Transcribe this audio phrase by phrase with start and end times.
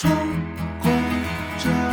[0.00, 0.14] 穿
[0.80, 0.88] 过
[1.58, 1.87] 这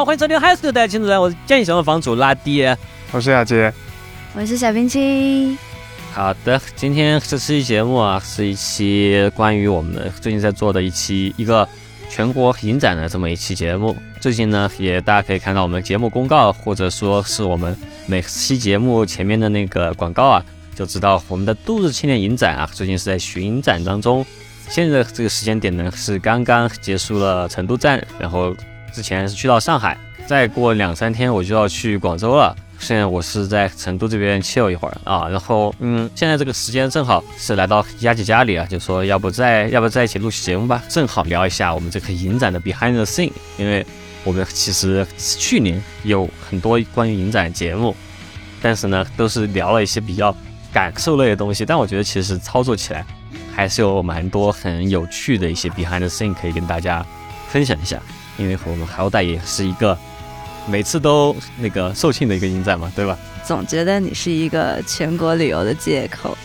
[0.00, 2.64] 好，欢迎收听《嗨时代青主任》，我是建议小的房主拉蒂。
[3.12, 3.70] 我是雅杰，
[4.34, 5.58] 我是小冰清。
[6.14, 11.68] 好的，今天这期节目啊，是一期关于我们最近在做的一期一个
[12.08, 13.94] 全国影展的这么一期节目。
[14.22, 20.42] 最近呢，也大家可以看到我们节目公告，或者说是我们每期节目前面的那个广告啊，
[20.74, 24.24] 就知道我们的度日青年影展啊，最近是在巡展当中。
[24.70, 28.56] 现在这个时间点呢，是刚刚结束了成都站，然后
[28.92, 32.56] 之前是去到上海，再过两三天我就要去广州了。
[32.78, 43.84] 现在我是在成都这边歇悠一会儿啊，然后嗯，现在这个时间正好是来到丫姐家里啊，就说要不再要不在一起录期节目吧，正好聊一下我们这个影展的 behind the scene，因为
[44.24, 47.94] 我们其实去年有很多关于影展节目，
[48.62, 50.34] 但是呢都是聊了一些比较
[50.72, 53.04] 感受类的东西，但我觉得其实操作起来
[53.54, 57.04] 还是有蛮多很有趣的一些 behind the scene 可以跟大家
[57.50, 58.00] 分享一下，
[58.40, 59.96] 因为我们好歹也是一个。
[60.68, 63.18] 每次都那个售罄的一个影展嘛，对吧？
[63.44, 66.36] 总觉得你是一个全国旅游的借口。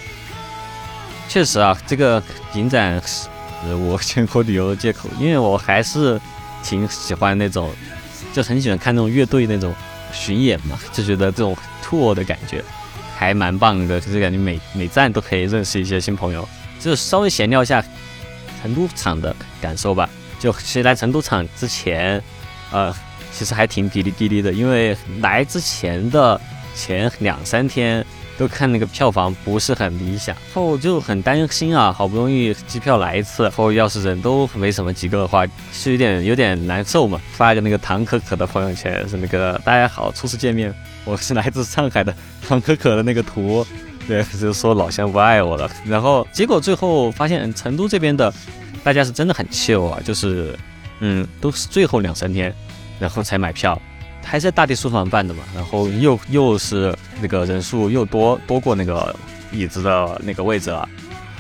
[1.28, 2.24] 确实啊，这个
[2.54, 3.28] 影展是
[3.76, 6.20] 我全国旅游的借口，因为我还是
[6.64, 7.72] 挺喜欢那种，
[8.34, 9.76] 就很喜欢看那种乐队那种
[10.14, 12.64] 巡演嘛，就觉得这种 tour 的感觉
[13.16, 16.48] 还蛮棒的，就是感觉每每站都可以认识一些新朋友。
[16.80, 17.84] 就稍微闲聊一下
[18.62, 20.10] 成都场的感受吧。
[20.46, 22.24] 就其实来成都场之前，
[22.72, 22.96] 呃。
[23.38, 26.40] 其实还挺滴哩滴哩的，因为来之前的
[26.74, 28.02] 前两三天
[28.38, 37.20] 都看那个票房不是很理想，后就很担心啊，好不容易机票来一次，后要是人都没什么几个的话，是有点有点难受嘛。
[37.34, 40.74] 发一个那个唐可可的朋友圈，是那个大家好，初次见面，
[41.04, 42.16] 我是来自上海的
[42.48, 43.68] 唐可可的那个图，
[44.08, 45.70] 对，就是说老乡不爱我了。
[45.86, 48.34] 然后结果最后发现成都这边的
[48.86, 50.58] 大家是真的很秀啊，就是
[51.02, 52.54] 嗯，都是最后两三天。
[52.98, 53.78] 然后才买票，
[54.24, 59.14] 还在大地书房办的嘛，然后又又是那个人数又多多过那个
[59.52, 60.88] 椅子的那个位置了，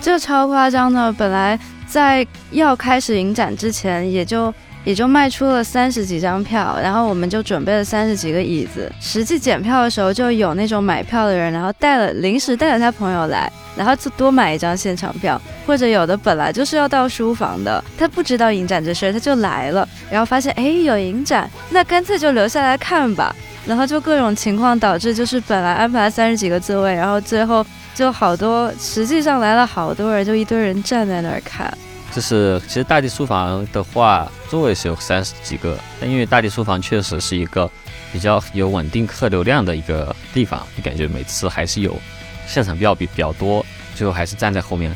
[0.01, 1.13] 这超夸张的。
[1.13, 1.57] 本来
[1.87, 4.53] 在要开始影展之前，也就
[4.83, 8.91] 也就卖出了三十几张票，然后我们就准备了三十几个椅子。
[8.99, 13.49] 实际检票的时候，就有那种买票的人，然后带了临时带了他朋友来。
[13.75, 23.35] 然后就多买一张现场票，或者有的本来就是要到书房的，他不知道影展这事儿，他就来了，然后发现哎有影展，那干脆就留下来看吧。
[23.67, 27.65] 然后就各种情况导致，就是本来安排三十几个座位，然后最后
[27.95, 31.75] 就好多，实际上来了好多人，就一堆人站在那儿看。
[32.13, 37.67] 就是其实大地书房的话，座位是有三十几个，但因为大地书房确实是一个
[38.13, 41.99] 比较有稳定客流量的一个地方，就感觉每次还是有。
[42.47, 44.95] 现场票比比较多，最后还是站在后面。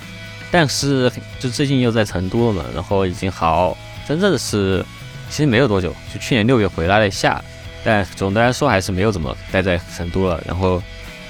[0.52, 3.78] 但是就最近又在成都了嘛，然后已经好，
[4.08, 4.84] 真正的是
[5.30, 7.44] 其实没有多久，就去年六月回来了一下。
[7.84, 10.42] 但总的来说还是没有怎么待在成都了。
[10.46, 10.82] 然后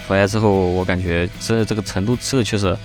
[0.08, 2.76] 回来之后，我感觉这这个成都吃的确实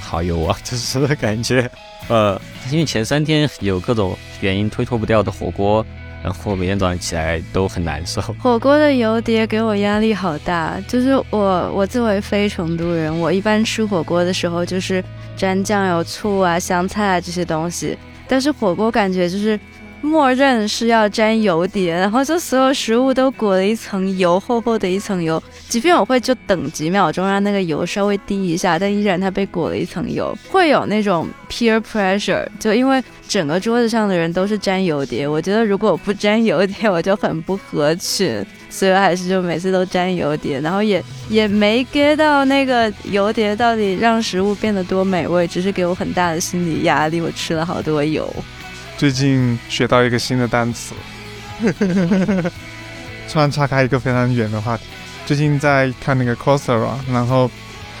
[0.00, 1.70] 好油啊，就是感觉
[2.08, 5.84] 呃，因为前三天有各种原因推脱不掉的火锅。
[6.22, 8.22] 然后每天早上起来都很难受。
[8.38, 15.02] 火锅的油碟给我压力好大，就是我我作为非成都人，我一般吃火锅的时候就是
[15.36, 19.58] 沾酱油、醋啊、香菜啊这些东西，但是火锅感觉就是。
[20.02, 25.40] 默认是要沾油碟，然后就所有食物都裹了一层油，厚厚的一层油。
[25.68, 32.46] 即便我会就等几秒钟让那个油稍微滴一下，但依然它被裹了一层油， 会有那种 peer pressure。
[32.58, 47.20] 就因为整个桌子上的人都是沾油碟，我觉得如果我不沾油碟，我就很不合群，所以还是就每次都沾油碟，然后也也没 get 到那个油碟到底让食物变得多美味，只是给我很大的心理压力。
[47.20, 48.28] 我吃了好多油。
[48.96, 50.94] 最近学到一个新的单词，
[53.28, 54.84] 突然岔开一个非常远的话题。
[55.26, 57.50] 最近在看那个 Coursera，然后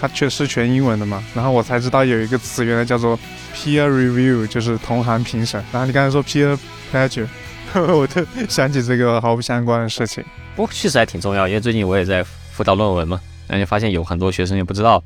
[0.00, 3.18] 它却是全英文的嘛，然后我才知道有一个词原来叫做
[3.54, 5.62] peer review，就是同行评审。
[5.72, 6.58] 然后你刚才说 peer
[6.92, 7.26] pressure，
[7.74, 10.24] 我就想起这个毫不相关的事情。
[10.54, 15.02] 不过确实还挺重要，因为最近我也在辅导论文嘛，然后就发现有很多学生也不知道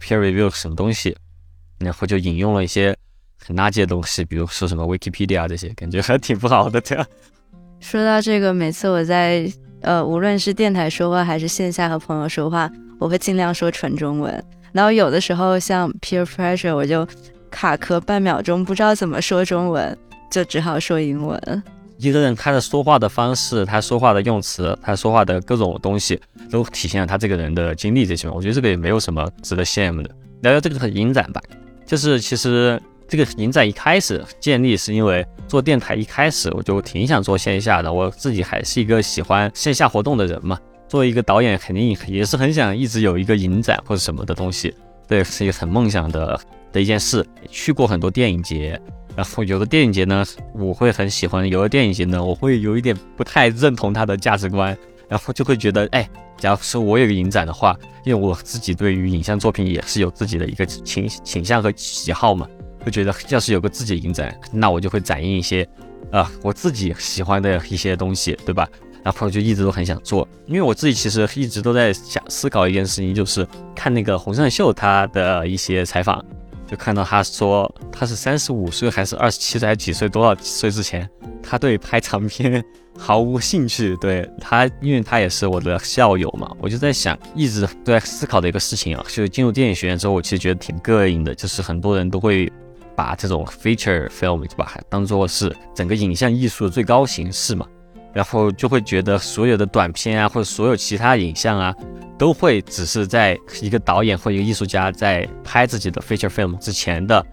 [0.00, 1.16] peer review 是什么东西，
[1.78, 2.96] 然后就引用了一些。
[3.46, 6.80] 很垃圾的东西，比如说什么 Wikipedia 这些，感觉还挺不好的。
[6.80, 7.06] 这样
[7.80, 9.46] 说到这个，每次我在
[9.82, 14.44] 呃，无论是电台说话还是线下和朋友说话，我会尽量说纯中文。
[14.72, 17.06] 然后有的时候像 peer pressure，我就
[17.50, 19.96] 卡壳半秒钟，不知道怎么说中文，
[20.30, 21.62] 就只好说英文。
[21.98, 26.20] 一个人他的说话的方式，他说话的用词，他说话的各种东西，
[26.50, 28.28] 都体现了他这个人的经历这些。
[28.28, 30.10] 我觉得这个也没有什么值得羡慕的。
[30.40, 31.40] 聊聊这个影展吧，
[31.86, 40.58] 就是其实这个影展一开始建立是因为做电台，一开始我就挺想做线下的，我自己还是一个喜欢线下活动的人嘛。
[40.88, 44.74] 作为一个导演，肯定也是很想一直有一个影展或者什么的东西，
[45.08, 46.38] 对，是一个很梦想的
[46.72, 47.24] 的一件事。
[47.50, 48.80] 去过很多电影节。
[49.16, 50.24] 然后有的电影节呢，
[50.54, 54.76] 我会很喜欢；有的电影节呢，我会有一点不太认同他的价值观，
[55.08, 62.44] 然后就会觉得，哎，假如说我有个影展的话，因为我自己对于影像作品也是有自己的一个倾倾向和喜好嘛，
[62.84, 65.66] 就觉得要是有个自己影展，那我就会展映一些，
[66.10, 68.68] 啊，我自己喜欢的一些东西，对吧？
[69.02, 76.24] 然后我就一直都很想做，因为我自己其实一直都在想思考一件事情，就是看那个洪尚秀他的一些采访。
[76.66, 81.06] 就看到他说他是三十五岁还是二十七岁还是几岁多少岁之前，
[81.42, 82.64] 他对拍长片
[82.96, 83.94] 毫无兴趣。
[83.98, 89.04] 对他，因为他也是我的校友嘛，我就在想，一直都在思考的一个事情啊。
[89.06, 92.50] 就是进入电影学院之后，我其实觉得挺膈应的，就是很多人都会
[92.96, 97.66] 把这种 feature film 对吧，当做是整个影像艺术的最高形式嘛。
[98.12, 101.74] 然后就会觉得所有的短片啊，或者所有其他影像啊，
[102.16, 107.26] 都会只是在一个导演或一个艺术家在拍自己的 feature film 之前的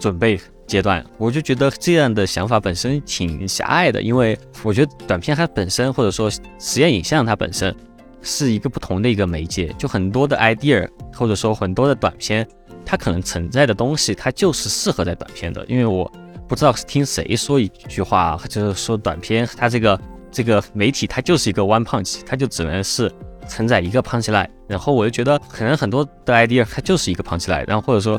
[0.00, 0.36] 准备
[0.66, 1.04] 阶段。
[1.18, 6.28] 我就觉得这样的想法本身挺狭隘的，因为我觉得短片它本身或者说
[6.58, 7.72] 实验影像它本身
[8.20, 10.84] 是一个不同的一个媒介，就很多的 idea
[11.14, 12.44] 或者说很多的短片，
[12.88, 16.10] 它可能存在的东西，它就是适合在短片的，因为我。
[16.48, 20.00] 不知道是听谁说一句话，就是说短片它这个
[20.32, 23.12] 这个媒体它就是一个 one punch，它就只能是
[23.46, 24.48] 承载一个 punch line。
[24.66, 27.66] 然后我就觉得可能很多的 idea 它就是一个 punch line。
[27.68, 28.18] 然后或者说，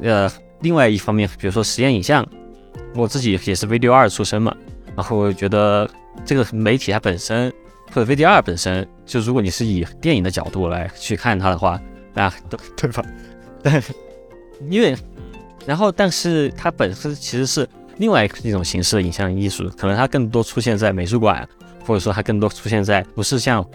[0.00, 0.30] 呃，
[0.60, 2.24] 另外一方面，比如说实验影像，
[2.94, 4.56] 我自己也是 video 二出身嘛，
[4.94, 5.90] 然后我就觉得
[6.24, 7.52] 这个媒体它本身
[7.92, 11.80] 或者 VDR 本身，就如果你是以电影的角度来去看它的话，
[12.14, 13.02] 大家都对吧？
[13.66, 13.82] 但
[14.70, 14.96] 因为。
[15.66, 21.44] 然后，但是它本身其实是另外一种形式的影像艺术，可能它更多出现在美术馆，
[21.84, 23.66] 或者说它更多出现在不是像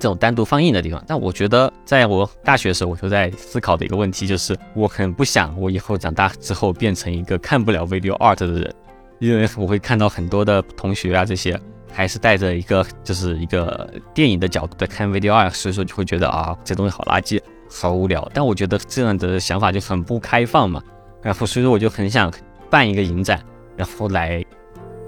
[0.00, 1.00] 这种单独放映的地方。
[1.06, 8.74] 但我觉得，在我大学的时候，我就在思考的一个问题，就是我很不想我以后长大之后变成一个看不了 video art 的人，
[9.20, 11.56] 因为我会看到很多的同学啊，这些
[11.92, 17.40] 还是带着一个就是一个电影的角度在看 video art，所以说就会觉得啊，这东西好垃圾，
[17.70, 18.28] 好无聊。
[18.32, 20.82] 但我觉得这样的想法就很不开放嘛。
[21.22, 22.32] 然后，所以说我就很想
[22.70, 23.42] 办一个影展，
[23.76, 24.44] 然后来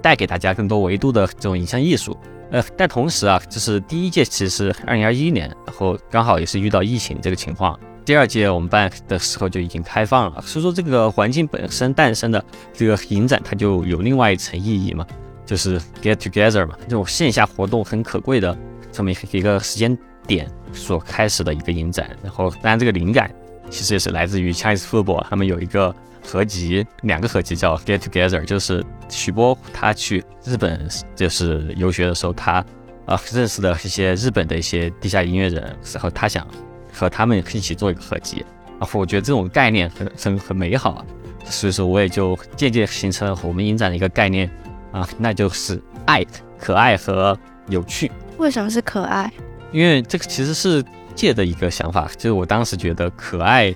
[0.03, 2.17] 带给大家更多维度的这种影像艺术。
[2.51, 7.79] 呃，但同时啊，就是第一届其实二零二一年，然后刚好也是遇到疫情这个情况。
[8.05, 15.07] 第二届我们办的时候就已经开放了，所以说这个环境本身诞生的这个影展，它就有另外一层意义嘛，
[15.47, 18.57] 就是 get together 嘛，这种线下活动很可贵的
[18.91, 19.97] 这么一个时间
[20.27, 22.11] 点所开始的一个影展。
[22.23, 23.31] 然后，当然这个灵感。
[23.69, 25.95] 其实也是来自于 Chinese Football，他们有一个
[26.27, 32.65] 合集，两个合集叫 Get Together，就是许波他去日本就是游学的时候，他
[33.07, 35.63] 啊认识的一些日本的一些地下音乐人，
[35.95, 36.45] 然后他想
[36.93, 38.45] 和他们一起做一个合集，
[38.81, 41.05] 然后我觉得这种概念很很很美好啊，
[41.45, 44.51] 所以说我也就渐渐形成了我们影展的一个概念
[44.91, 46.27] 啊，那就是爱、
[46.59, 48.11] 可爱和有趣。
[48.37, 49.33] 为什么是可爱？
[49.73, 50.85] 因为这个其实是。
[51.13, 53.75] 借的一个想法，就是我当时觉得可爱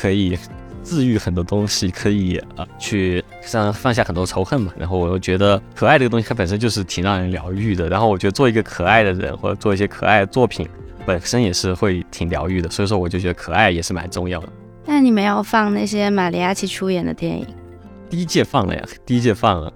[0.00, 0.38] 可以
[0.82, 3.22] 治愈很多东西，可以啊去
[3.52, 4.72] 让放下很多仇恨嘛。
[4.78, 7.88] 然后我又觉得可爱这个东西它本身就是挺让人疗愈的。
[7.88, 10.66] 然后我觉得做一个可爱的人或者做一些可爱的作品，
[11.04, 12.70] 本身也是会挺疗愈的。
[12.70, 14.48] 所以说我就觉得可爱也是蛮重要的。
[14.86, 17.46] 那你没有放那些玛利亚奇出演的电影？
[18.08, 19.70] 第一届放了呀，第一届放了。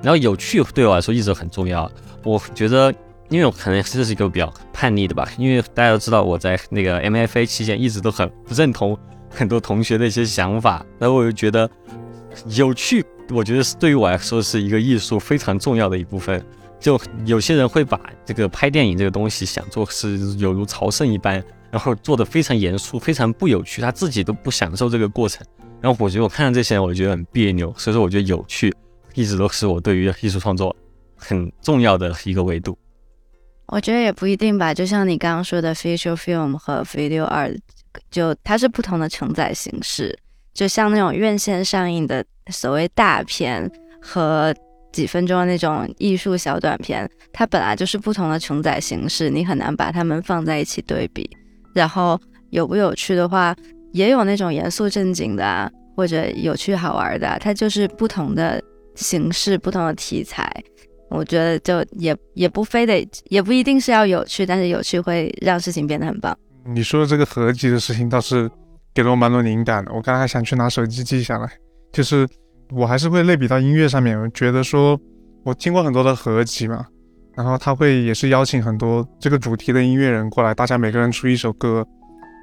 [0.00, 1.90] 然后有趣对我来说一直很重要，
[2.24, 2.94] 我觉得。
[3.30, 8.98] 因为我可能这是一个比较叛逆的吧，因为大家都知道我在那个 MFA 期间一直都很不认同
[9.30, 11.70] 很多同学的一些想法，然后我就觉得
[12.48, 16.44] 有趣，我觉得是对于我来说是一个艺术非常重要的一部分。
[16.80, 25.46] 就有些人会把这个拍电影这个东西想做是有如朝圣一般，然后做的非常严肃，非常不有趣，他自己都不享受这个过程。
[25.80, 28.74] 然后我觉得我看到这些人，我就觉得很别扭，所以说我觉得有趣
[29.14, 30.74] 一直都是我对于艺术创作
[31.16, 32.76] 很重要的一个维度。
[33.72, 37.56] 我觉得也不一定吧，就像你刚刚说的，feature film 和 video art，
[38.10, 40.18] 就它是不同的承载形式。
[40.52, 43.70] 就像那种院线上映的所谓大片
[44.02, 44.52] 和
[44.92, 51.30] 几分钟的那种艺术小短片，它本来就是不同的承载形式，你很难把它们放在一起对比。
[51.72, 53.54] 然后有不有趣的话，
[53.92, 58.60] 也有那种严肃正经的啊，或者有趣好玩的，它就是不同的
[58.96, 60.52] 形式、不同的题材。
[61.10, 66.36] 我觉得就也也不非得，也不一定是要有趣，但是有趣会让事情变得很棒。
[66.64, 68.48] 你说的这个合集的事情倒是
[68.94, 71.50] 给了我蛮多灵感的，我刚才还想去拿手机记下来。
[71.92, 72.26] 就是
[72.72, 74.98] 我还是会类比到音乐上面，我觉得说
[75.42, 76.86] 我听过很多的合集嘛，
[77.34, 81.84] 然后他会也是邀请很多这个主题的音乐人过来，大家每个人出一首歌，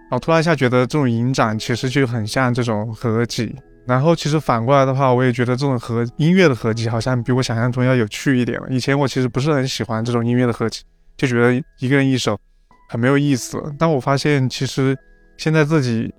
[0.09, 3.55] 然后突然一下觉得这种影展其实就很像这种合集。
[3.87, 8.67] 然后其实反过来的话，我也觉得这种合音乐的合集好像比我想象中要有趣一点了。
[8.69, 10.83] 以前我其实不是很喜欢这种音乐的合集，
[11.15, 12.37] 就觉得一个人一首
[12.89, 13.63] 很没有意思。
[13.79, 14.93] 但我发现其实
[15.37, 16.13] 现在自己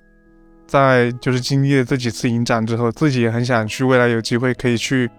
[0.67, 5.11] 在就是经历了这几次影展之后，自己也很想去未来有机会可以去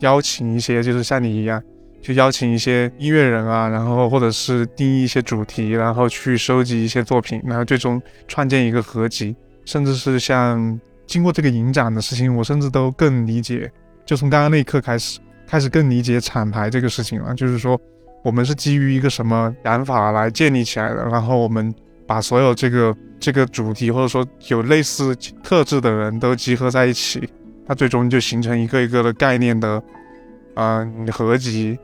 [0.00, 1.62] 邀请一些就是像你一样，
[2.02, 10.80] 去邀请一些音乐人啊，然后或者是定义一些主题，然后去收集一些作品，然后最终创建一个合集，甚至是像。
[11.06, 13.70] 经过这个影展的事情，我甚至都更理解，
[14.06, 17.34] 就从刚刚那一刻开始，开始更理解厂牌这个事情了。
[17.34, 17.78] 就是说，
[18.24, 21.74] 我们是基于一个什么想法来建立起来的，然后我们
[22.06, 27.28] 把所有这个这个主题或者说有类似特质的人都集合在一起，
[27.66, 29.82] 它最终就形成一个一个的概念的，
[30.54, 31.78] 嗯，合集，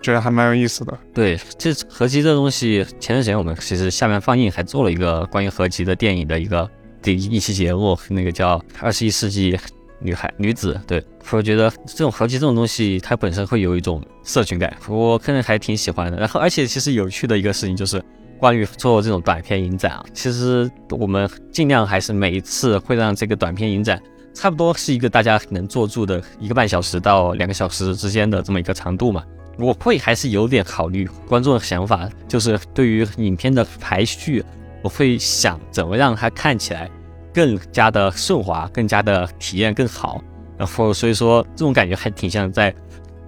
[0.00, 0.98] 觉得还蛮有意思的。
[1.14, 6.68] 对，这合集这东西，前段时间我们其实下面放映还做了一个关于合集的电影的一个。
[7.02, 9.58] 第一期节目，那个叫《二十一世纪
[9.98, 16.18] 女孩女子》，对我觉得这种合集这种东西，它本身会有一种社群感，我个人还挺喜欢的。
[16.18, 18.00] 然后，而且其实有趣的一个事情就是，
[18.38, 24.00] 关于做这种短片影展啊，其实我们尽量还是每一次会让这个短片影展
[24.32, 29.24] 差不多是一个大家能坐住的一个半小时到两个小时之间的这么一个长度嘛。
[29.58, 34.44] 我会还是有点考虑观众的想法，就是对于影片的排序。
[34.82, 36.90] 我会想怎么让它看起来
[37.32, 40.22] 更加的顺滑，更加的体验更好。
[40.58, 42.74] 然后所以说这种感觉还挺像在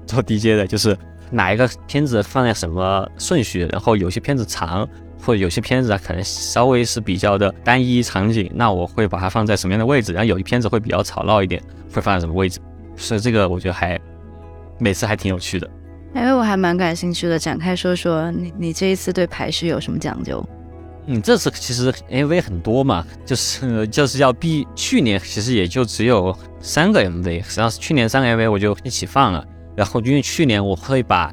[0.06, 0.96] 做 DJ 的，就是
[1.30, 4.88] 哪一个片子放在什么顺序，然后有些片子长，
[5.20, 10.12] 或者有些片子啊可能稍微是比较的单一场景，那我会把它放在什么样的位置？
[10.12, 12.60] 然后有些片子会比较吵闹一点，会放在什么位置？
[12.96, 13.98] 所以这个我觉得还
[14.78, 15.68] 每次还挺有趣的。
[16.14, 20.46] 因为我还蛮感兴趣的，展开说说你你这一次对排序有什么讲究？
[21.06, 29.46] 嗯，这次其实 MV 很多嘛，就是就是要比去年其实也就只有三个 MV，实际上是去年三个 MV 我就一起放了。
[29.76, 31.30] 然后因为去年我会把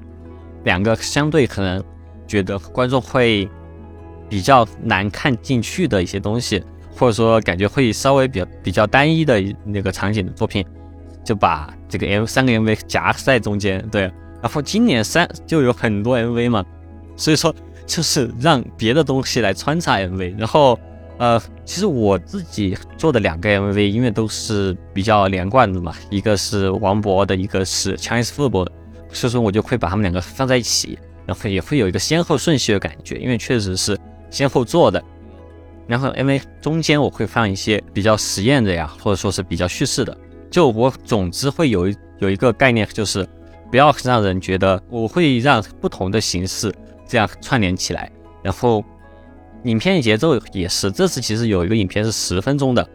[0.66, 1.82] 两个相对可能
[2.28, 3.50] 觉得观众会
[4.28, 6.62] 比较难看进去的一些东西，
[6.94, 10.66] 或者说感觉会稍微比较比较单一的那个场景的作品，
[11.24, 13.88] 就把这个 M 三个 MV 夹在中间。
[13.90, 14.02] 对，
[14.42, 16.66] 然后今年三就有很多 MV 嘛，
[17.16, 17.56] 所以说。
[17.86, 20.80] 就是让别的东西来穿插 MV，然后，
[21.18, 28.72] 呃，其实我自己做的两个 MV 因为都是比较连贯的嘛，一个是王博的，一个是 Chinese Football 的，
[29.12, 33.98] 所以说我就会把他们两个放在一起，然后也会有一个先后顺序的感觉，因为确实是
[34.30, 35.04] 先后做的。
[35.88, 40.18] 然后 MV 中间我会放一些比较实验的呀，或者说是比较叙事的，
[40.50, 43.28] 就我总之会有一有一个概念，就是
[43.70, 46.74] 不要让人觉得我会让不同的形式。
[47.12, 48.10] 这样串联起来，
[48.42, 48.82] 然后
[49.66, 50.90] 影片的节奏也是。
[50.90, 52.90] 这次其实有一个影片是十分钟的，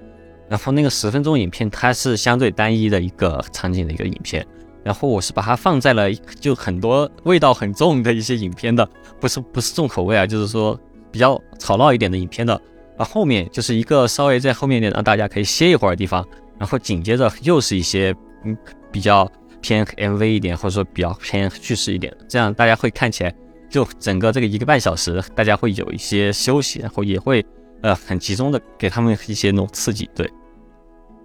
[0.49, 4.47] 然后那个十分钟影片它是相对单一的一个场景的一个影片，
[4.83, 8.89] 然后我是把它放在了就很多味道很重的一些影片的，
[9.21, 10.81] 不是不是重口味啊，就是说
[11.13, 12.59] 比较吵闹一点的影片的，
[12.97, 16.27] 啊后面就是一个稍微在后面点让大家可以歇一会儿的地方，
[16.59, 18.57] 然后紧接着又是一些嗯
[18.91, 19.31] 比较
[19.61, 23.35] 偏 MV 一点或者说比较偏叙事一点，这样大家会看起来。
[23.77, 27.45] 就整个这个一个半小时，大家会有一些休息，然后也会
[27.83, 30.09] 呃很集中的给他们一些那种刺激。
[30.15, 30.27] 对，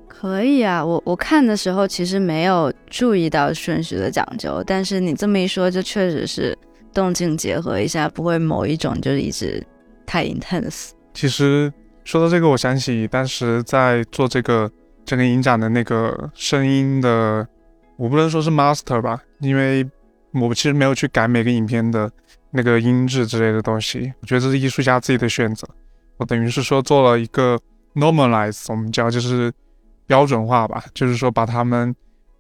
[0.06, 6.54] 可以啊，我我看的时候其实没有注意到顺序的讲究，但是你这么一说，就确实是
[6.94, 9.66] 动静结合一下，不会某一种就是一直
[10.06, 10.90] 太 intense。
[11.14, 11.72] 其实
[12.04, 14.70] 说到这个，我想起当时在做这个
[15.06, 17.48] 整个影展的那个声音的，
[17.96, 19.90] 我不能说是 master 吧，因为
[20.34, 22.12] 我其实没有去改每个影片的。
[22.52, 25.68] 那个音质之类的东西，我觉得这是艺术家自己的选择。
[26.18, 27.60] 我等于是说做了一个
[27.96, 29.52] normalize，我们叫就是
[30.06, 31.96] 标准化吧，就是说把他们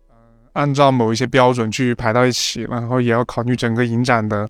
[0.10, 0.16] 嗯
[0.54, 4.48] 按照某一些标准去排到一起，然后也要考虑整个影展的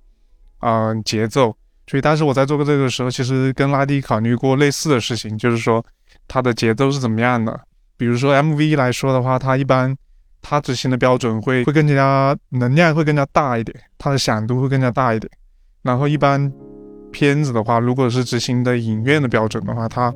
[0.60, 1.56] 嗯节奏。
[1.88, 5.84] 所以当时我在做这个的时候，其实跟拉蒂考虑过类似的事情，就是说
[6.28, 7.60] 它的节奏是怎么样的。
[7.98, 9.96] 比如说 MV 来说的话，它一般
[10.42, 15.32] 它执行的标准会会更加能量会更加大一点，它的响度会更加大一点。
[15.84, 16.52] 然后一般
[17.12, 20.14] 片子的话，如果是执行的影院的标准的话，它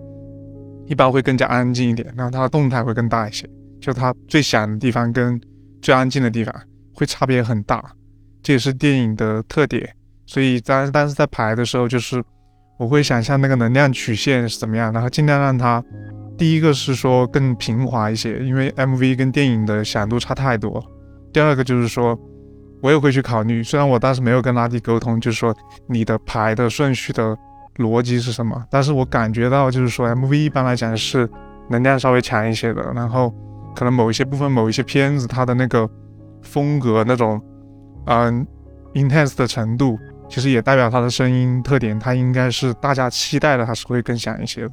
[0.87, 3.49] 一般会更加安静一点，然后它的动态会更大一些。
[3.81, 5.39] 就它最响的地方跟
[5.81, 6.55] 最安静的地方
[6.93, 7.83] 会差别很大，
[8.41, 9.93] 这也是电影的特点。
[10.25, 12.23] 所以在但是在排的时候，就是
[12.79, 15.83] 我会想象那个能量曲线是怎么样，然后尽量让它
[16.37, 20.83] 第一个是说更平滑一些，因为 MV 跟电影的响度差太多。
[21.31, 22.19] 第二个就是说，
[22.81, 25.55] 我也会去考虑，虽然我当时没有跟拉蒂沟通，就是说
[25.87, 27.35] 你的排的顺序的
[27.77, 31.29] 逻辑是什么，但是我感觉到就是说 MV 一般来讲是
[31.69, 33.33] 能量稍微强一些的，然后
[33.75, 35.89] 可能某一些部分某一些片子它的那个
[36.41, 37.41] 风格那种
[38.05, 38.45] 嗯
[38.93, 39.97] intense 的程度。
[40.27, 44.71] 其实也代表它的声音特点，它应该是大家期待的，它是会更响一些的，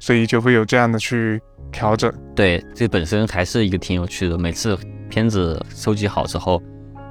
[0.00, 1.38] 所以就会有这样的去
[1.70, 2.10] 调整。
[2.34, 4.38] 对，这本身还是一个挺有趣的。
[4.38, 4.74] 每次
[5.10, 6.58] 片子收集好之后，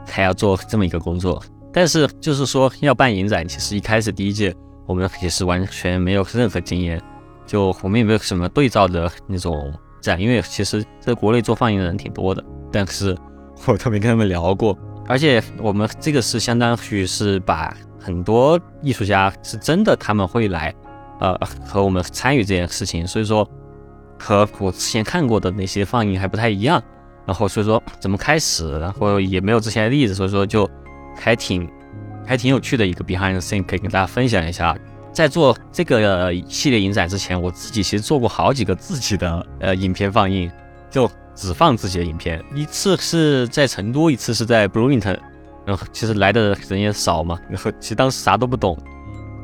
[0.08, 1.42] 还要做这么一个工作。
[1.74, 7.00] 但是就是说要办影展，其实一开始第一届我们也是完全没有任何经验，
[7.46, 9.72] 就我们也没有什么对照的那种
[10.02, 13.16] 展，因为其实在国内做放映的人挺多的，但是
[13.68, 14.76] 我都没跟他们聊过。
[15.08, 20.74] 而且我们这个是相当于是把很多艺术家是真的他们会来，
[21.20, 23.48] 呃，和我们参与这件事情，所以说
[24.20, 26.82] 和我之前看过的那些放映还不太一样。
[27.28, 30.68] 然后所以说怎么开始，然后也没有之前的例子，所以说就
[31.16, 31.70] 还挺
[32.26, 34.76] 还挺有趣的一个 behind the scene 可以跟大家分享一下。
[35.12, 40.50] 在做这个系列影展之前，我自己其实做过好几个自己的呃影片放映，
[40.90, 41.08] 就。
[41.40, 45.16] 只放自己的影片，一次是在成都，一次是在 Bloomington，
[45.68, 48.76] 然后其实来的人也少嘛，然后其实当时啥都不懂，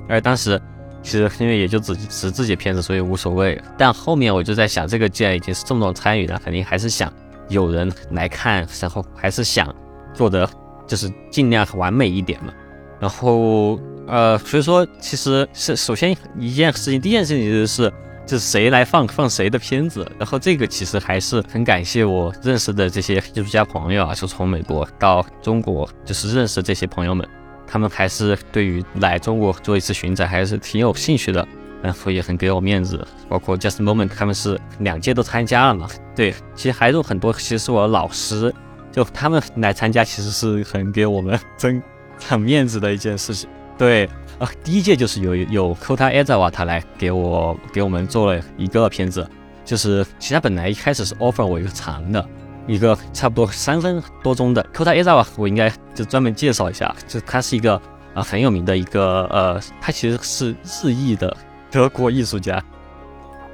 [0.09, 0.59] 而当时
[1.03, 3.61] 其实因为也就只只自己片子，所以无所谓。
[3.77, 7.13] 但后面我就在想，这个既然已经是这么多参与了，肯定还是想
[7.49, 9.73] 有人来看，然后还是想
[10.13, 10.49] 做的
[10.87, 12.53] 就是尽量完美一点嘛。
[12.99, 17.91] 然后呃，所以说其实是首先一件事情，第一件事情就是。
[18.25, 27.27] 就是谁来放放谁的片子，然后这个其实还是很感谢我认识的这些艺术家朋友啊，就从美国到中国，就是认识这些朋友们，
[27.67, 31.45] 他们还是对于来中国做一次巡展还是挺有兴趣的，
[31.83, 33.05] 然后也很给我面子。
[33.29, 38.51] 包括 Just Moment 他们是两届都参加了嘛，对，其实还有很多其实是我的老师，
[38.91, 41.83] 就他们来参加，其实是很给我们真
[42.17, 44.09] 很面子的一件事情，对。
[44.39, 49.25] 啊，第一届就是有有 Kota Ezawa 他来给我给我们做了一个片子，
[49.63, 52.27] 就是其实他本来一开始是 offer 我一个长的，
[52.65, 57.79] 一个差不多三分多钟的 Kota Ezawa，我应该就专门介绍一下，就他是一个
[58.15, 61.37] 啊很有名的一个呃，他其实是日裔的
[61.73, 62.63] 德国艺术家，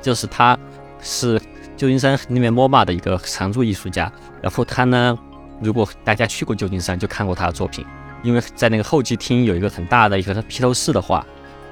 [0.02, 0.60] 就是他
[1.02, 1.42] 是
[1.78, 5.18] 旧金山那边 MoMA 的一个常驻艺术家，然后他呢，
[5.62, 7.86] 如果大家去过旧金山就看过他的作品。
[8.22, 11.26] 因为在那个候机厅有一个很大的一个他披头士的画，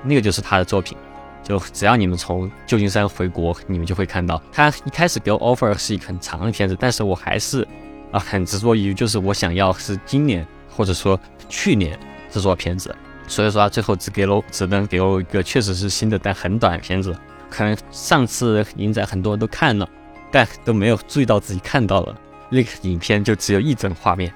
[0.03, 0.97] 那个就是他的作品。
[1.43, 7.67] 就只要你们从旧金山回国，你们就会看到他一开始给我 offer 是一个很长的片子，但是我还是
[8.13, 11.99] 啊很执着于就是我想要是今年或者说去年
[12.31, 12.95] 制作片子，
[13.27, 17.15] 所以说他最后只给了只能给我一个确实是新的但很短的片子。
[17.49, 19.87] 可能上次影展很多人都看了，
[20.31, 24.33] 但都没有注意到自己看到了那个影片就只有一帧画面。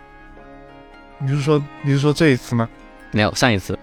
[1.17, 2.69] 你是说你是说这一次吗？
[3.11, 3.77] 没有，上一次，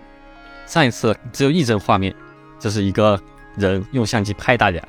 [0.67, 2.15] 上一次只有一帧画面，
[2.59, 3.21] 就是一个
[3.57, 4.83] 人用相机拍大家，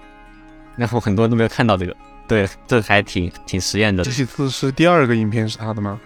[0.77, 1.95] 然后很多人都没有看到这个。
[2.27, 4.03] 对，这还挺挺实验的。
[4.03, 5.99] 这几次是第二个影片是他的吗？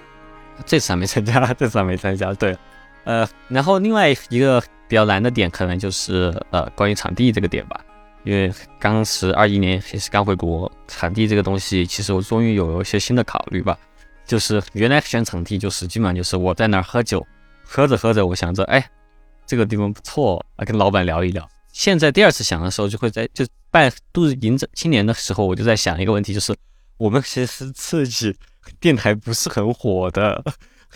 [0.65, 2.34] 这次还没参加，这次还没参加。
[2.34, 2.58] 对，
[3.04, 7.84] 呃，然后另外一个比较难的点，可能就是呃关于场地这个点吧，
[8.24, 13.78] 因为刚是二一年也是刚回国，场地这个东西，其实我终于有一些新的考虑吧。
[14.26, 17.26] 就是原来选场地，就是基本上就是我在那儿喝酒，
[17.66, 18.89] 喝着喝着，我想着，哎，
[19.46, 21.46] 这个地方不错啊，跟老板聊一聊。
[21.74, 26.56] 现在第二次想的时候，就会在就办度迎着青年的时候，我就在想一个问题，就是
[26.96, 28.34] 我们其实自己
[28.80, 30.42] 电台不是很火的，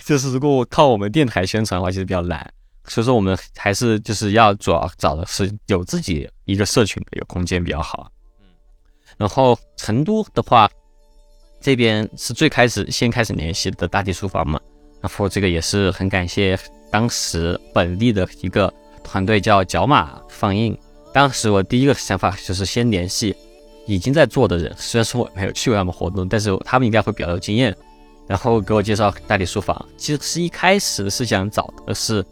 [0.03, 2.53] 就是如果我靠我们电台宣传的话，其实比较难。
[2.85, 8.09] 所以说，我们还是就是要主要找的是有自己一个社群的一个空间比较好。
[8.39, 8.45] 嗯，
[9.17, 10.69] 然后成都的话。
[11.59, 14.61] 这边是最开始先开始联系的大地书房嘛，
[15.01, 16.57] 然后这个也是很感谢
[16.91, 18.71] 当时本地的一个
[19.03, 20.77] 团队叫角马放映。
[21.11, 23.35] 当时我第一个想法就是先联系
[23.87, 27.75] 已经在做的人，虽然说我没有去过他们活动，但是他们应该会比较有经验，
[28.27, 29.85] 然后给我介绍大理书房。
[29.97, 32.23] 其实是一开始是想找的是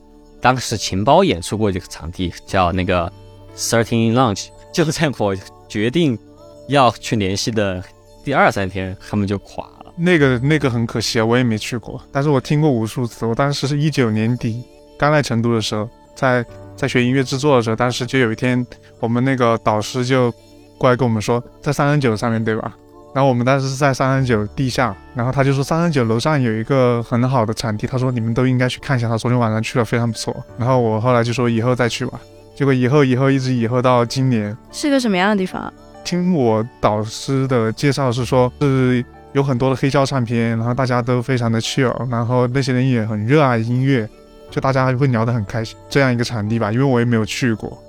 [0.42, 3.12] 当时情包演出过这个场地，叫那个
[3.56, 4.48] Thirteen Lounge。
[4.72, 5.36] 就在我
[5.70, 6.20] 决定
[6.68, 7.84] 要去联系的。
[8.26, 13.24] 第二三天他们就垮了，那个那个很可惜啊，我也没去过，但是我听过无数次。
[13.24, 14.64] 我当时是一九年底
[14.98, 16.44] 刚来成都的时候，在
[16.76, 18.66] 在学音乐制作的时候，当时就有一天，
[19.00, 20.34] 我们那个导师就
[20.80, 22.76] 过来跟我们说，在三三九上面对吧？
[23.16, 29.08] 然后我们当时是在三三九地下，然后他就说三三九楼上有一个很好的场地，他说你们都应该去看一下。
[29.08, 30.36] 他昨天晚上去了，非常不错。
[30.58, 32.20] 然后我后来就说以后再去吧，
[32.56, 35.74] 结果以后以后一直以后到今年，是个什么样的地方？
[36.04, 39.02] 听我导师的介绍是说，是
[39.32, 44.06] 有很多的黑胶唱片，然后大家都非常的 chill，然后那些人也很热爱音乐，
[44.52, 46.70] 就大家会聊得很开心，这样一个场地吧。
[46.70, 47.82] 因为我也没有去过。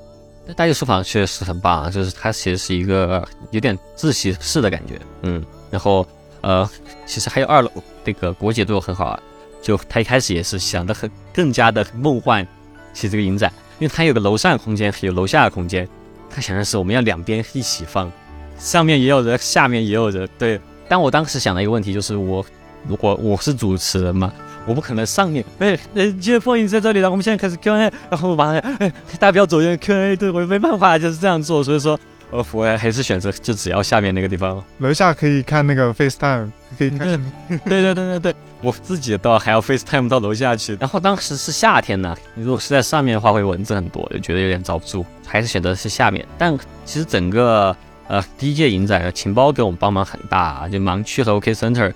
[0.55, 6.07] 大学书房确实很棒，就是它其实是一个有点自习室的感觉，嗯，然后
[6.41, 6.69] 呃，
[7.05, 7.71] 其实还有二楼
[8.05, 9.21] 那个国姐做的很好啊，
[9.61, 12.47] 就他一开始也是想的很更加的梦幻，
[12.95, 15.89] 其实这个影展，因为它有个楼上的空间，有楼下的空间，
[16.31, 18.11] 他想的是我们要两边一起放，
[18.59, 20.61] 上面也有人，下面也有人，对。
[20.89, 22.47] 但我当时想的一个问题就是我
[22.87, 24.33] 如果我是主持人嘛。
[24.67, 31.99] 我不可能上面，哎，呃，接放映在这里了，我们现在开始 Q&A，然后马上，哎，大家不要走远，Q&A，对我没办法，就是这样做，所以说，
[32.33, 37.33] 呃，我还是选择就只要下面那个地方，楼下可以看那个 FaceTime，可以看，
[37.65, 47.77] 对对对对对，我自己到还要 FaceTime 到楼下去，然后当时是夏天呢，你如果是在上面的话，会蚊子很多，就觉得有点遭不住，还是选择是下面，但其实整个
[48.09, 51.93] 呃第一届影展的情报给我们帮忙很大，就盲区和 OK Center，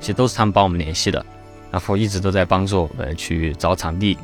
[0.00, 1.24] 其实都是他们帮我们联系的。
[1.70, 4.16] 然后一直都在帮助我们去找场地，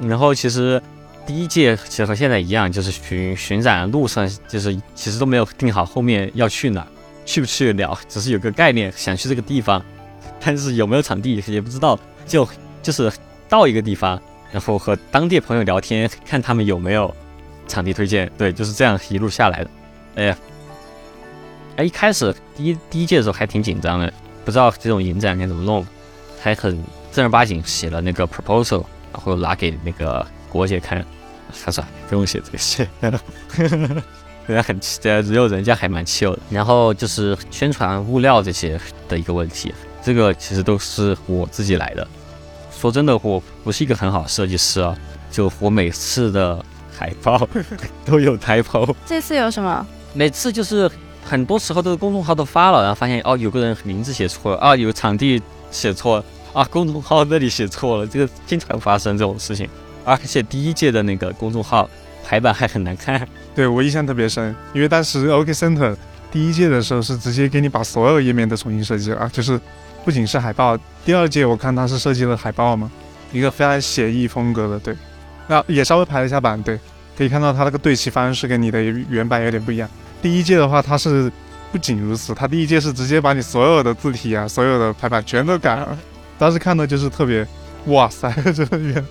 [0.00, 0.80] 然后其实
[1.26, 6.86] 第一届其实和现在一样，就是巡巡展路上，就是其实都没有定好后面要去哪，
[7.26, 9.84] 去不去得了，只是有个概念，想去这个地方，
[10.40, 12.48] 但是有没有场地也不知道，就
[12.82, 13.12] 就是
[13.48, 17.14] 到一个地方，然后和当地朋友聊天，看他们有没有
[17.68, 19.70] 场地推荐，对，就是这样一路下来的。
[20.16, 20.38] 哎呀，
[21.76, 24.12] 哎，一开始第一第一届的时候还挺紧张的，
[24.44, 25.86] 不知道这种影展该怎么弄。
[26.40, 31.04] 还很正儿八经写了那个 proposal，然后拿给那个国姐看，
[31.64, 32.88] 他说不用写这些，
[34.46, 36.40] 人家很气，只有人家还蛮气我的。
[36.50, 39.72] 然后就是宣传物料这些的一个问题，
[40.02, 42.06] 这个其实都是我自己来的。
[42.72, 44.96] 说真的，我不是一个很好的设计师啊，
[45.30, 46.64] 就我每次的
[46.96, 47.46] 海报
[48.06, 48.88] 都有台胞。
[49.04, 49.86] 这次有什么？
[50.14, 50.90] 每次就是
[51.22, 55.42] 很多时候都是公众号都发了，然后发现哦有个人名字写错了啊，有场地。
[55.70, 56.64] 写错啊！
[56.64, 59.68] 公众号那里写错了，这个经常发生这种事情。
[60.04, 61.88] 而且第一届的那个公众号
[62.24, 63.26] 排版还很难看。
[63.54, 65.94] 对我印象特别深，因为当时 OK Center
[66.32, 69.60] 第一届的时候是直接给你把所有页面都重新设计了，就是
[70.04, 70.78] 不仅是海报。
[71.04, 72.90] 第二届我看他是设计了海报嘛，
[73.32, 74.96] 一个非常写意风格的，对，
[75.46, 76.78] 那也稍微排了一下版，对，
[77.16, 79.88] 可以看到他那个对齐方式跟你的原版有点不一样。
[80.20, 81.30] 第一届的话，他是。
[81.72, 85.98] 不仅如此，他第一届是直接把你所有的字体啊、所有的排版全都改了。
[86.38, 87.46] 当时看的就是特别，
[87.86, 89.04] 哇塞， 这个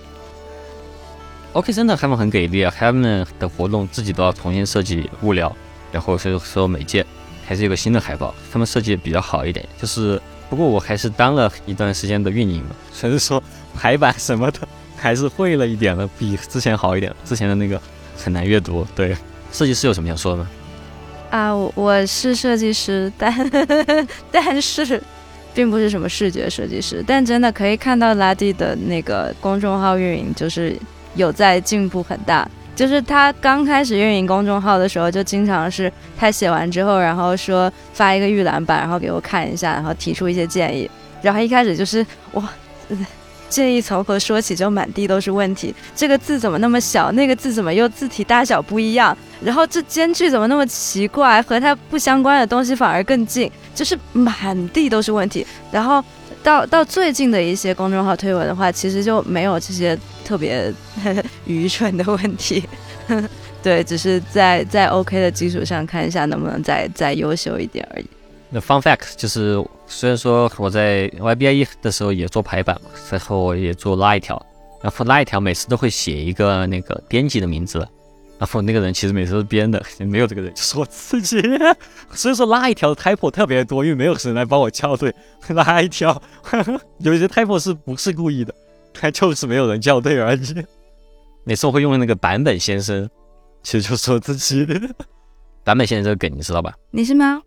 [1.52, 2.72] OK，真的他们很给力啊！
[2.76, 5.54] 他们的活动自己都要重新设计物料，
[5.90, 7.04] 然后所以说每届
[7.44, 9.66] 还是有个新的海报，他们设计比较好一点。
[9.80, 13.42] 就是不过我还是当了一段时间的运营嘛，所以说
[13.74, 14.60] 排版什么的
[14.96, 17.12] 还是会了一点了，比之前好一点。
[17.24, 17.80] 之前的那个
[18.16, 18.86] 很难阅读。
[18.94, 19.16] 对，
[19.50, 20.48] 设计师有什么想说的吗？
[21.30, 23.32] 啊，我是设计师，但
[24.32, 25.00] 但是
[25.54, 27.02] 并不是什么视觉设计师。
[27.06, 30.76] 但真的可以看到拉蒂的那个公众号运营，就是
[31.14, 32.48] 有在进步很大。
[32.74, 40.90] 就是他刚开始运营公众号的时候，就经常是他写完之后，然后说发一个预览版，然后给我看一下，然后提出一些建议。
[41.22, 42.42] 然后一开始就是哇。
[43.50, 45.74] 建议从何说起，就满地都是问题。
[45.94, 47.12] 这个字怎么那么小？
[47.12, 49.14] 那个字怎么又字体大小不一样？
[49.44, 51.42] 然后这间距怎么那么奇怪？
[51.42, 55.46] 和它不相关的东西反而更近，就是满地都是问题。
[55.72, 56.02] 然后
[56.42, 60.72] 到 到最近的一些公众号推文的话，其实就没有这些特别
[61.44, 62.62] 愚蠢的问题。
[63.62, 68.06] 对，只是在在 OK 的基础上看一下能不能再再优秀一点而已。
[68.50, 74.44] 那 fun fact 就是，虽然说我在 YBIE 的时候也做排版嘛，最后也做拉一条，
[74.82, 77.78] 然后拉一条每次都会写一个那个编辑的名字，
[78.38, 81.40] 然后那个人其实每次都是编的，没有这个人就是我自己，
[82.12, 85.14] 所以说拉一条的 typo 特别多，因为没有人来帮我校对
[85.54, 86.20] 拉一条，
[86.98, 88.52] 有些 typo 是不是故意的，
[88.92, 90.64] 他就是没有人校对而已。
[91.44, 93.08] 每次我会用那个版本先生，
[93.62, 94.66] 其实就是我自己。
[95.62, 96.74] 版本先生这个梗你知道吧？
[96.90, 97.40] 你是吗？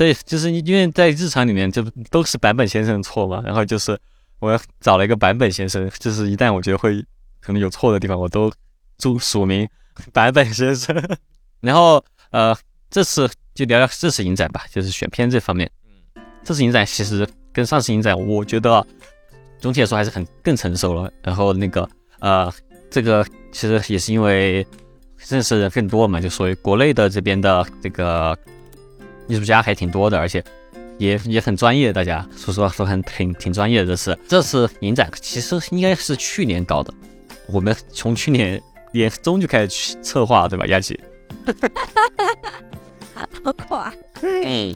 [0.00, 4.00] 对，就是因为在日常里面就都是版本先生错嘛，然后就是
[4.38, 7.04] 我找了一个版本先生，就是一旦我觉得会
[7.38, 8.50] 可能有错的地方，我都
[8.96, 9.68] 注署名
[10.10, 10.96] 版本先生。
[11.60, 12.56] 然后呃，
[12.88, 15.70] 这次就聊聊这次影展吧，就是选片这方面。
[16.42, 18.82] 这次影展其实跟上次影展，我觉得
[19.58, 21.12] 总体来说还是很更成熟了。
[21.22, 21.86] 然后那个
[22.20, 22.50] 呃，
[22.90, 24.66] 这个其实也是因为
[25.28, 28.34] 认识人更多嘛，就所以国内的这边的这个
[29.30, 30.44] 艺术家还挺多的，而且
[30.98, 33.86] 也也很专业，大家说实话说很挺挺专业的。
[33.86, 36.92] 这次这次影展其实应该是去年搞的，
[37.46, 38.60] 我们从去年
[38.92, 40.98] 年中就开始去策划，对吧，佳琪？
[43.44, 43.92] 好垮。
[44.22, 44.74] 嗯，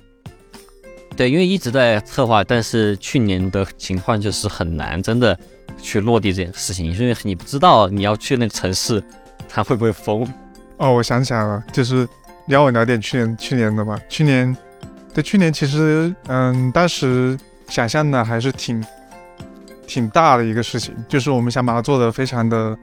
[1.16, 5.38] 对，因为一直在策划，但是去年的情况就是很难真的
[5.82, 9.02] 去落地这件事情，因为你不知道你要去那个城市，
[9.48, 10.26] 它会不会封。
[10.78, 12.08] 哦，我想起来了，就是你
[12.46, 13.98] 聊我聊点去年去年的吧。
[14.08, 14.56] 去年，
[15.12, 18.84] 对，去年其实，嗯，当时想象的还是挺
[19.86, 22.76] 挺大的一个事情，就是我们想把它做的非常的，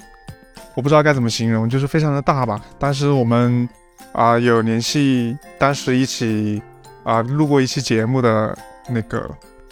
[0.74, 2.60] 我不知道该怎么形容，就是非常的大吧。
[2.80, 3.68] 当时我们
[4.14, 6.62] 啊、有联系，当时一起
[7.04, 8.58] 啊、录过一期节目的
[8.90, 9.30] 那个，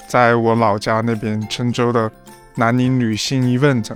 [0.08, 2.10] 在我老家那边郴州的
[2.56, 3.92] 南宁女性 event，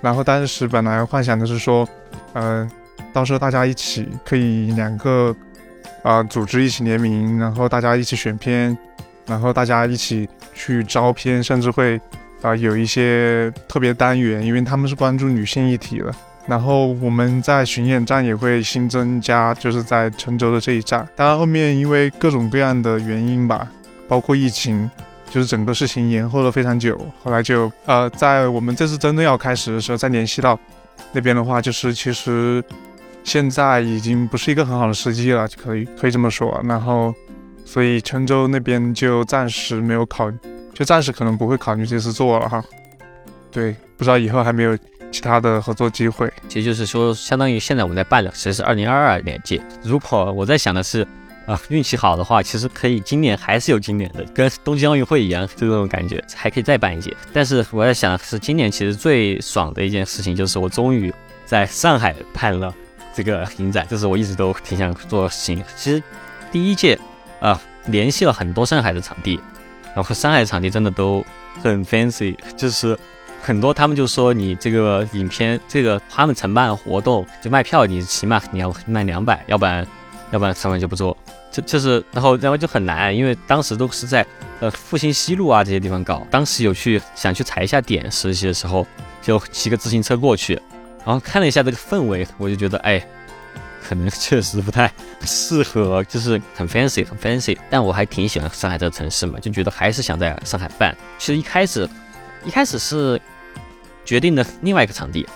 [0.00, 1.88] 然后当时本来幻想的是说，
[2.34, 2.70] 嗯、
[3.12, 5.34] 到时候大家一起可以两个
[6.02, 8.76] 啊、组织一起联名，然后大家一起选片，
[9.26, 12.00] 然后大家一起去招片，甚至会
[12.42, 16.14] 啊、有一些特别单元，因为他们是关注女性议题的。
[16.46, 21.04] 然后我们在巡演站也会新增加，就是在郴州的这一站。
[21.16, 23.66] 当然后面因为各种各样的原因吧，
[24.06, 24.88] 包括疫情，
[25.28, 26.96] 就是整个事情延后了非常久。
[27.20, 30.56] 后来就呃，在我们这次真的要开始的时候，再联系到
[31.16, 32.62] 那边的话，就是其实
[33.24, 36.60] 现在已经不是一个很好的时机了，可以可以这么说。
[36.62, 37.14] 然后，
[37.64, 40.30] 所以郴州那边就暂时没有考，
[40.74, 42.62] 就暂时可能不会考虑这次做了哈。
[43.50, 44.76] 对，不知道以后还没有
[45.10, 46.30] 其他的合作机会。
[46.48, 49.58] 其实就是说，相当于现在我们在办的，其实是二零二二年届。
[49.82, 51.08] 如果我在想的是，
[51.46, 57.16] 啊、运气好的话，其实可以今年还是有今年的，跟东京奥运会一样，就这种感觉，还可以再办一届。
[57.32, 62.74] 但是我在想是，今年其实最爽的一件事情就是我终于在上海办了
[63.14, 65.62] 这个影展，这是我一直都挺想做的事情。
[65.76, 66.02] 其实
[66.50, 66.98] 第一届
[67.38, 69.38] 啊、联系了很多上海的场地，
[69.94, 71.24] 然后上海场地真的都
[71.62, 72.98] 很 fancy，就是
[73.40, 79.86] 很多他们就说你这个影片，这个他们承办活动就卖票，你起码你要卖两百，要不然
[80.30, 81.16] 要不然他们就不做。
[81.52, 84.26] 就就是，然后然后就很难，因为当时都是在
[84.60, 86.26] 呃复兴西路啊这些地方搞。
[86.30, 88.86] 当时有去想去踩一下点实习的时候，
[89.22, 90.60] 就骑个自行车过去，
[91.04, 93.02] 然后看了一下这个氛围，我就觉得哎，
[93.82, 97.56] 可能确实不太适合，就是很 fancy 很 fancy。
[97.70, 100.94] 但我还挺喜欢上海这个城市嘛，就觉得还是想在上海办。
[101.16, 101.88] 其实一开始
[102.44, 103.18] 一开始是
[104.04, 105.26] 决定的另外一个场地，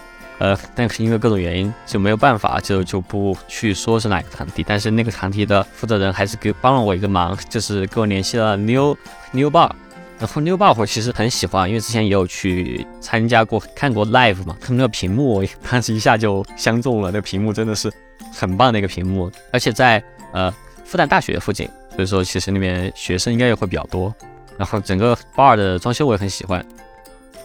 [0.41, 4.65] 呃，但是因为各种原因就没有办法，就就不去说是哪个场地。
[4.67, 8.97] 但是那个场地的负责人还是给帮了我一个忙，就是给我联系了 New
[9.33, 9.71] New Bar。
[10.19, 17.93] 然后 New Bar 我其实很喜欢，因为之前也有去参加过、看过 live 嘛，他们那个屏幕我当时一下就相中了，那屏幕真的是
[18.33, 20.51] 很棒的一个屏幕，而且在呃
[20.85, 24.15] 复旦大学附近，所以说其实那边学生应该也会比较多。
[24.59, 26.65] 然后整个 bar 的装修我也很喜欢，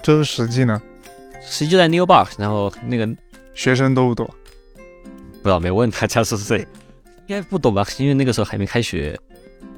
[0.01, 0.81] 这是实际呢，
[1.47, 3.07] 实际就在 New Bar，然后那个
[3.53, 4.25] 学生多不多？
[4.25, 6.59] 不知道没问大家是谁，
[7.27, 7.85] 应该不懂吧？
[7.97, 9.17] 因为那个时候还没开学。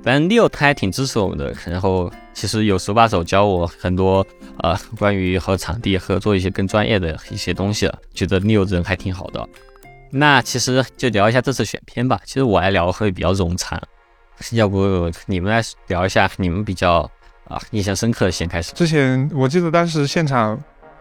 [0.04, 4.26] 反正 Leo 他还挺支持我们的，然后其实有手把手教我很多
[4.60, 9.46] 呃关于和场地合作一些更专业的一些东西了，觉得 Leo 人还挺好的。
[10.10, 12.22] 那其实就聊一下这次选片吧。
[12.24, 13.82] 其实我来聊会比较冗长，
[14.52, 17.10] 要不你们来聊一下你们比较
[17.46, 18.72] 啊印象深刻的先开始。
[18.74, 20.58] 之前我记得当时现场，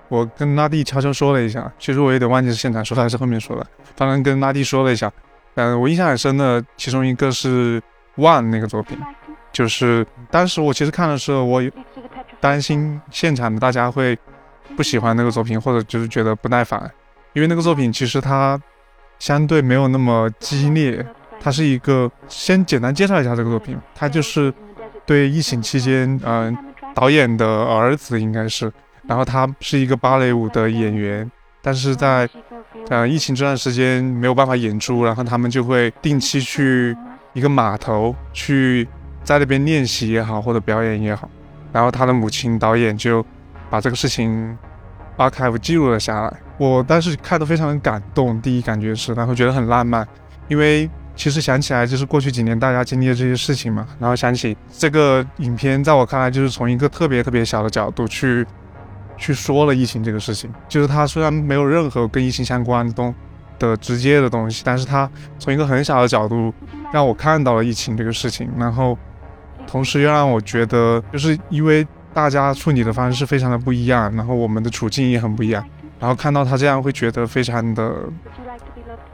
[0.08, 3.66] 我跟拉蒂悄悄说了一下，其实我有点忘记是现场说的还是后面说的，
[3.96, 5.12] 反正跟拉蒂说了一下。
[5.54, 7.82] 嗯，我印象很深的其中一个是
[8.16, 8.98] One 那个作品，
[9.52, 11.70] 就是当时我其实看的时候，我有
[12.40, 14.18] 担心现场的大家会
[14.76, 16.90] 不喜欢那个作品，或者就是觉得不耐烦，
[17.32, 18.60] 因为那个作品其实它
[19.18, 21.04] 相对没有那么激烈，
[21.40, 24.52] 它是一个先简单介绍一下这个作品，它就是
[25.06, 26.54] 对疫情期间，嗯、
[26.94, 28.70] 导演的儿子应该是，
[29.06, 31.30] 然后他是一个芭蕾舞的演员，
[31.62, 32.28] 但是在
[32.88, 36.96] 呃疫情这段时间没有办法演出，然后他们就会定期去
[37.32, 38.86] 一个码头去
[39.22, 41.28] 在那边练习也好，或者表演也好，
[41.72, 43.24] 然后他的母亲导演就
[43.70, 44.56] 把这个事情
[45.16, 46.36] archive 记录了下来。
[46.58, 50.06] 我当时看的非常感动，第一感觉是，然后觉得很浪漫，
[50.48, 58.46] 因为其实想起来就是过去几年大家经历的这些事情嘛，然后想起这个影片，在我看来就是从一个特别特别小的角度去
[59.16, 63.14] 去说了疫情这个事情，就是他虽然没有任何跟疫情相关的东
[63.58, 66.52] 的直接的东西，但是他从一个很小的角度
[66.92, 68.96] 让我看到了疫情这个事情，然后
[69.66, 75.64] 同时又让我觉得，就是因为大家处理的方式非常的不一样，然后我们的处境也很不一样，
[75.98, 77.94] 然后看到他这样会觉得非常的，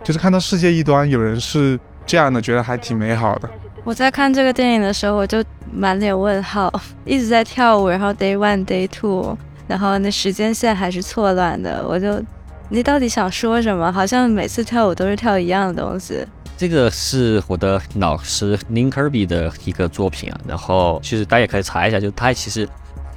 [0.02, 3.48] 就是看到世界一端有人是这样的，觉得还挺美好的。
[3.84, 6.72] 我在看这个电影的时候，我就满脸问号，
[7.04, 9.36] 一直在跳舞，然后 day one day two，
[9.68, 12.22] 然后那时间线还是错乱的，我就
[12.68, 13.92] 你到底想说什么？
[13.92, 16.26] 好像每次跳舞都是跳一样的东西。
[16.56, 22.68] 这个是我的老师 Lin Kirby 的一个作品啊，然后其实大家也可以查一下，就他其实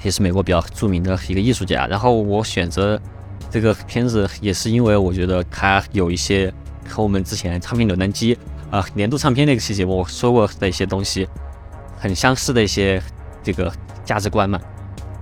[0.01, 1.85] 也是美国比较著名的一个艺术家。
[1.87, 2.99] 然后我选择
[3.51, 6.51] 这个片子也是因为我觉得他有一些
[6.87, 8.37] 和我们之前唱片扭蛋机
[8.71, 11.27] 啊年度唱片那个细节我说过的一些东西
[11.99, 13.01] 很相似的一些
[13.43, 13.71] 这个
[14.03, 14.59] 价值观嘛。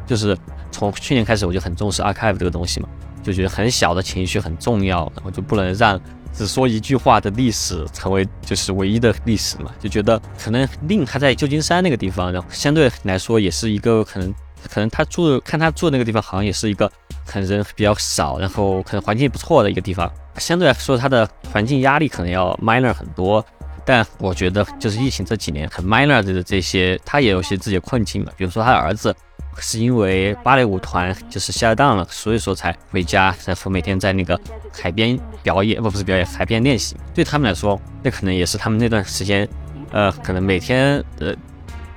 [0.06, 0.38] 就是
[0.74, 2.90] 从去年开始我就很重视 archive 这个东西嘛，
[3.24, 5.98] 就觉得很小的情绪很重要，然后就不能让。
[6.36, 9.72] 只说一句话的历史成为就是唯一的历史嘛？
[9.80, 14.34] 就觉得可能令他在旧金山那个地方，然后相对来说也是一个可能，
[14.68, 16.92] 可能他住看他住那个地方好像也是一个
[17.24, 20.12] 可能人比较少，然后可能环境不错的一个地方。
[20.40, 23.46] 相对来说，他的环境压力可能要 minor 很多。
[23.86, 28.32] 但我觉得就是疫情这几年很 minor 的这些，他也有些自己的困境嘛。
[28.36, 29.16] 比如说他的儿子。
[29.60, 34.40] 是因为芭蕾舞团就是下档了，所以说才回家，然后每天在那个
[34.72, 36.96] 海边表演，不不是表演，海边练习。
[37.14, 39.48] 对他们来说，那可能也是他们那段时间，
[39.92, 41.38] 呃，可能每天的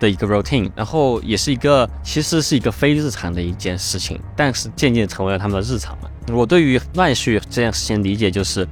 [0.00, 6.08] 的一个 routine，然后也是一个其实是一个非日常的一件事情，但是渐渐成为了他们的日常嘛。
[6.32, 8.66] 我对于乱序这件事情理解就是。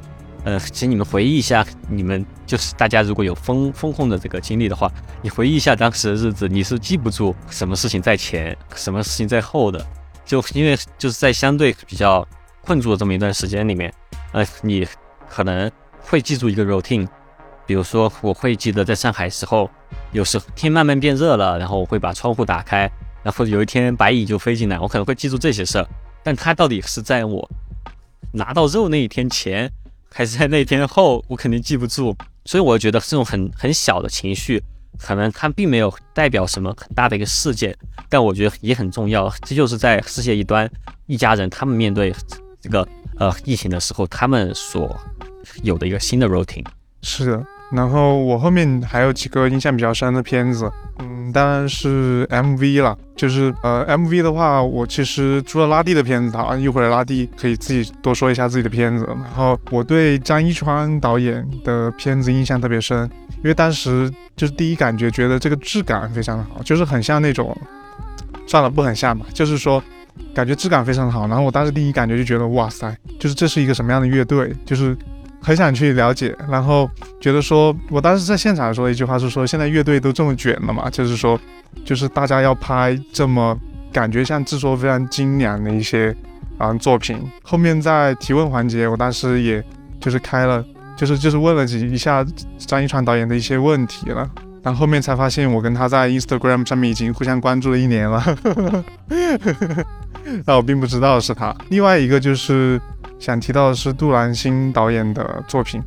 [0.45, 9.85] 呃，请你们回忆一下，你们就是大家如果有风风控的这个经历的话，你回忆一下当时的日子，你是记不住什么事情在前，什么事情在后的，
[10.23, 12.27] 就因为就是在相对比较
[12.61, 13.91] 困住的这么一段时间里面，
[14.33, 14.87] 呃，你
[15.31, 17.09] 可能会记住一个 routine，
[17.67, 19.71] 比如说我会记得在上海时候，
[20.13, 22.81] 有时天慢慢变热了，然后我会把窗户打开，
[23.23, 25.89] 然后有一天白蚁就飞进来，我可能会记住这些事儿，
[26.23, 27.51] 但它到底是在我
[28.33, 29.73] 拿到肉那一天前。
[30.17, 34.63] 还是在那天后，我肯定记不住，所以我觉得这种很很小的情绪，
[34.97, 37.77] 可能它并没有代表什么很大的一个事件，
[38.09, 39.29] 但我觉得也很重要。
[39.43, 40.71] 这就是在世界一端，
[41.07, 42.15] 一家人他们面对
[42.61, 42.87] 这个
[43.19, 44.97] 呃疫情的时候，他们所
[45.65, 46.65] 有的一个新的 routine。
[47.03, 47.47] 是的。
[47.73, 52.97] 然后我后面还有几个印象比较深的片子，嗯，当然是 MV 了。
[53.17, 59.05] 就是呃，MV 的话，我其实除了拉蒂的片子啊，一会儿拉蒂可以自己多说一下自己的片子。
[59.07, 67.57] 然后我对张一川导演的片子印象特别深，因为当时就是第一感觉觉得这个质感非常的好，就是很像那种，
[68.47, 69.83] 算了，不很像吧，就是说
[70.35, 71.27] 感觉质感非常好。
[71.27, 74.97] 然后我当时第一感觉就觉得哇塞，就是这是一个什么样的乐队，就是。
[75.45, 81.39] 很想去了解，然后觉得说，我当时在现场说一句话是说，现在乐队都这么卷了嘛，就是说，
[81.85, 83.55] 就是大家要拍这么
[83.93, 86.17] 感觉像制作非常精良的一些
[86.57, 87.19] 啊作品。
[87.43, 89.63] 后面在提问环节，我当时也
[90.01, 90.65] 就是开了，
[90.97, 92.25] 就是就是问了几一下
[92.57, 94.27] 张一川导演的一些问题了，
[94.63, 98.37] 然后后面才发现我跟他在 Instagram 上面已经互相关注了一年了，
[100.47, 101.55] 但我并不知道是他。
[101.69, 102.81] 另外一个就是。
[103.19, 105.83] 想提到的是杜兰辛导演的作品，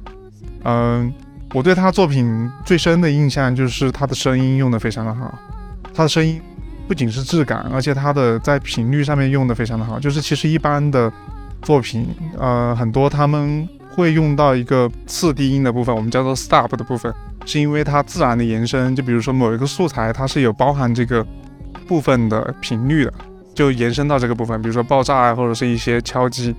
[0.63, 1.13] 嗯，
[1.53, 5.33] 我对他作品最深的印象就是他的声音用的非常的好，
[5.93, 6.41] 他的声音
[6.87, 9.99] 不仅是质感，而且他的在频率上面用的非常的好。
[9.99, 11.11] 就是其实一般的
[11.61, 17.13] 作品，呃，很多他们会用到一个次低音的部分，我们叫做 stop 的部分，
[17.45, 18.95] 是因为它自然的延伸。
[18.95, 21.25] 就比如说某一个素材，它是有包含这个
[21.87, 23.13] 部分的频率的，
[23.53, 26.55] 就延伸到这个部分，比如说爆炸啊，或者是一些敲击。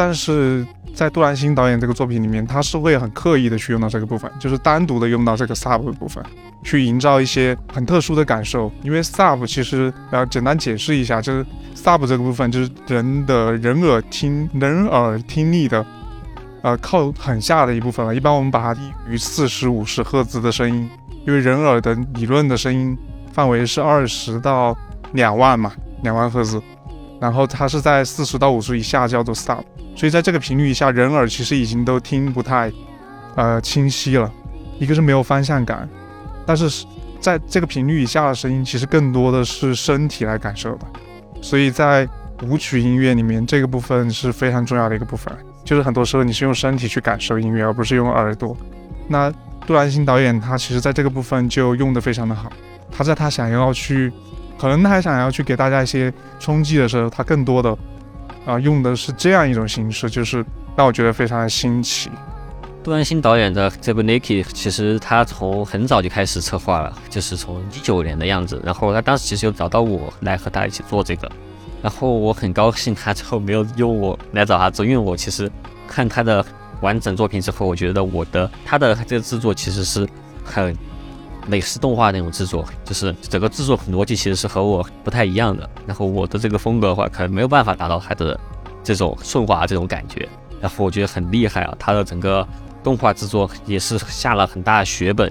[0.00, 6.24] 但是在杜兰新导演这个作品里面，他是会很刻意的去用到这个部分，就是单独的用到这个 sub 的部分，
[6.64, 8.72] 去营造一些很特殊的感受。
[8.82, 11.44] 因为 sub 其实要简单解释一下，就是
[11.76, 15.84] sub 这个部分就是人的人耳听人耳听力的，
[16.62, 18.14] 呃，靠很下的一部分了。
[18.14, 20.88] 一般我们把它低于四十五十赫兹的声音，
[21.26, 22.96] 因为人耳的理论的声音
[23.34, 24.74] 范围是二十到
[25.12, 25.70] 两万嘛，
[26.02, 26.58] 两万赫兹。
[27.20, 29.62] 然后它是在四十到五十以下叫做 sub。
[29.94, 32.72] 所以在这个频率以下，人耳其实已经都听不太，
[33.36, 34.32] 呃，清晰了。
[34.78, 35.86] 一个是没有方向感，
[36.46, 36.86] 但是
[37.20, 40.86] 在这个频率以下的声音，其实更多的是身体来感受的。
[41.42, 42.08] 所以在
[42.42, 45.30] 舞曲音乐里面，这个部分是非常重要的一个部分，
[45.62, 48.56] 就是很多时候你是用身体去感受音乐，而不是用耳朵。
[49.06, 49.30] 那
[49.66, 52.50] 杜兰辛导演他其实在这个部分就用的非常的好。
[52.90, 54.10] 他在他想要去，
[54.60, 57.74] 可能他想要去给大家一些冲击的时候，他更多的。
[58.46, 60.44] 啊，用的是这样一种形式，就是
[60.74, 62.10] 让我觉得非常的新奇。
[62.82, 68.60] 杜安新导演的这部《Nike》，其实他从很早就开始策划了，就是从一九年的样子。
[68.64, 71.30] 然后他当时其实有找到我来和他一起做这个，
[71.82, 75.50] 然后我很高兴他最后没有用我来找他做，因为我其实
[75.86, 76.44] 看他的
[76.80, 80.08] 完整作品之后，我觉得我的他的这个制作其实是
[80.42, 80.74] 很
[81.46, 85.68] 美式动画那种制作，就是整个制作逻辑其实是和我不太一样的。
[85.86, 88.38] 然后我的这个风格的话，可能没有办法达到他的
[88.82, 90.28] 这种顺滑这种感觉。
[90.60, 92.46] 然后我觉得很厉害啊，他的整个。
[92.82, 95.30] 动画制作也是下了很大的血本，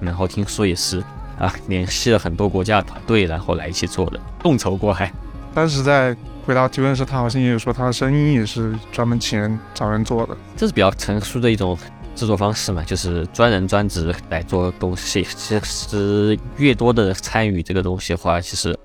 [0.00, 0.98] 然后听说也是
[1.38, 5.12] 啊，联系了很多国家的团队，然后来一起做的，众筹过来。
[5.54, 11.78] 当时在回答提问时，他好像也有说，他的声音也是专门请人找人做的，这是比较成熟的一种
[12.18, 15.22] 制作方式嘛，就是专人专职来做东西。
[15.22, 18.76] 其实越多的参与这个东西的话，其实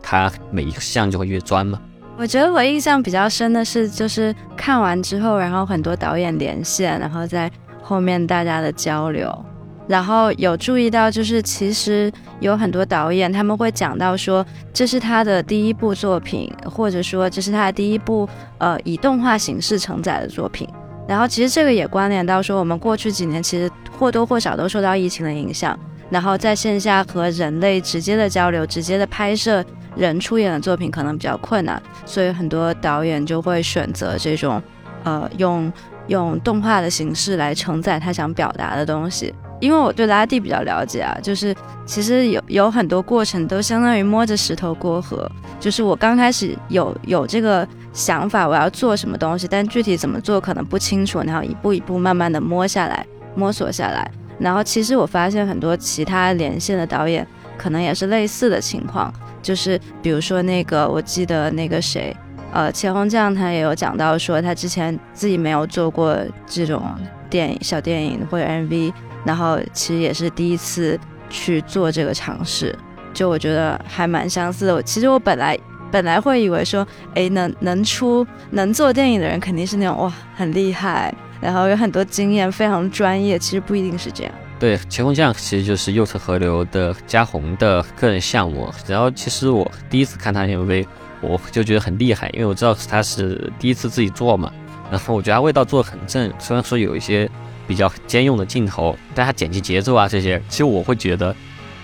[0.00, 1.80] 他每一项就会越专嘛。
[2.16, 7.50] 我觉得我印象比较深的是，就是看完之后，然后很多导演连线，然后在
[7.82, 9.44] 后面大家的交流，
[9.88, 12.10] 然后有注意到，就是其实
[12.40, 18.26] 有很多导演他们会讲到说，这是他的第一部作品，或者说这是他的第一部
[18.58, 20.66] 呃以动画形式承载的作品。
[21.08, 25.78] 然后其实这个也关联到说，我们过去几年其实或多或少都受到疫情的影响，
[26.10, 29.64] 然后在线下和人类直接的交流、直接的拍摄。
[29.96, 34.62] 人出演的作品可能比较困难，所以很多导演就会选择这种，
[35.04, 35.72] 呃，用
[36.08, 39.34] 用动画的形式来承载他想表达的东西。
[39.60, 41.54] 因为我对拉蒂比较了解啊，就是
[41.84, 45.30] 其实有有很多过程都相当于摸着石头过河。
[45.58, 54.10] 就是我刚开始有有这个想法，我要做什么东西，但具体怎么做可能不清楚，然后一步一步慢慢的摸下来，摸索下来。
[54.38, 57.26] 然后其实我发现很多其他连线的导演
[57.56, 59.12] 可能也是类似的情况。
[59.42, 62.14] 就是比如说那个，我记得那个谁，
[62.52, 66.82] 呃，钱红酱他也有讲到说，他之前自己没有做过这种
[67.30, 68.92] 电影、小电影或者 MV，
[69.26, 70.98] 然后其实也是第一次
[71.28, 72.74] 去做这个尝试。
[73.12, 74.82] 就我觉得还蛮相似的。
[74.82, 75.58] 其实我本来
[75.90, 83.38] 本来会以为说，哎，能能出能做电影的人肯定是那种哇很厉害，然后有很多经验，非常专业。
[83.38, 84.32] 其实不一定是这样。
[84.58, 88.72] 对，前红酱其实就是右侧河流的加红的个人项目。
[88.86, 90.86] 然后其实我第一次看他 MV，
[91.20, 94.52] 我就觉得很厉害，因为我知道他是第一次自己做嘛。
[94.90, 97.30] 然后我觉得他味道做的很正，虽然说有一些
[97.66, 101.34] 比较兼用的镜头，但他剪辑节奏啊这些，其实我会觉得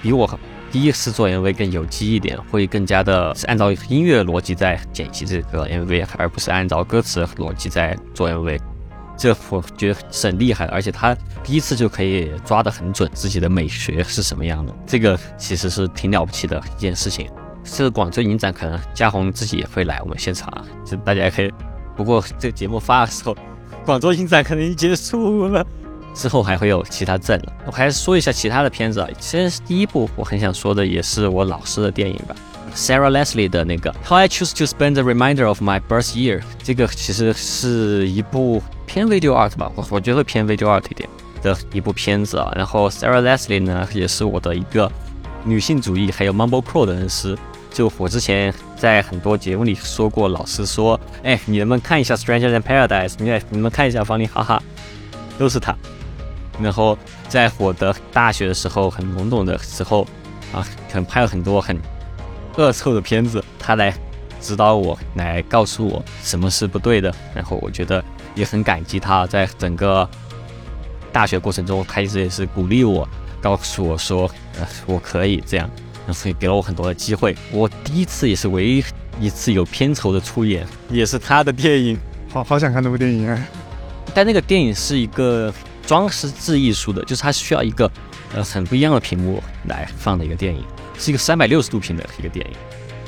[0.00, 0.28] 比我
[0.70, 8.58] 第一次做 MV 更有机一点，会更加的是按照音乐逻辑在剪辑这个 MV，而不是按照歌词逻辑在做 MV。
[9.14, 11.14] 这我觉得是很厉害，而且他
[11.44, 17.28] 第一次就可以抓得很准自己的美学是什么样的，这个其实是挺了不起的一件事情。
[17.62, 20.50] 这个广州影展可能嘉宏自己也会来我们现场，
[20.84, 21.52] 就大家也可以。
[21.94, 23.36] 不过这个节目发的时候，
[23.84, 25.66] 广州影展可能已经结束了，
[26.14, 27.52] 之后还会有其他证了。
[27.66, 32.34] 我还是说一下其他的片子啊，其实第一部我很想说的也是我老师的电影吧。
[32.74, 39.54] Sarah Leslie 的那个 How I Choose to Spend the Reminder of My Birth Year，这个其实是一部偏 video art
[39.56, 41.08] 吧，我我觉得偏 video art 一点
[41.42, 42.50] 的一部片子啊。
[42.56, 44.90] 然后 Sarah Leslie 呢，也是我的一个
[45.44, 47.36] 女性主义还有 mumblecore 的恩师。
[47.72, 53.14] 就我之前在很多节目里说过，老师说，哎，你能不能看一下 Stranger Than Paradise？
[53.18, 54.62] 你你们看一下方力哈哈，
[55.38, 55.76] 都是他。
[56.60, 56.98] 然后
[57.28, 60.06] 在我的大学的时候，很懵懂的时候
[60.52, 61.78] 啊，可能拍了很多很。
[62.58, 63.94] 恶臭的片子，他来
[64.38, 67.10] 指导我，来告诉我什么是不对的。
[67.34, 68.04] 然后我觉得
[68.34, 70.06] 也很感激他，在整个
[71.10, 73.08] 大学过程中，他一直也是鼓励我，
[73.40, 75.70] 告诉我说，呃，我可以这样，
[76.10, 77.36] 所以给了我很多的机会。
[77.50, 78.82] 我第一次也是唯一
[79.20, 81.98] 一次有片酬的出演，也是他的电影。
[82.30, 83.46] 好好想看那部电影啊！
[84.14, 85.52] 但那个电影是一个
[85.86, 87.90] 装饰制艺术的，就是它需要一个
[88.34, 90.64] 呃很不一样的屏幕来放的一个电影。
[90.98, 92.52] 是一个三百六十度屏的一个电影，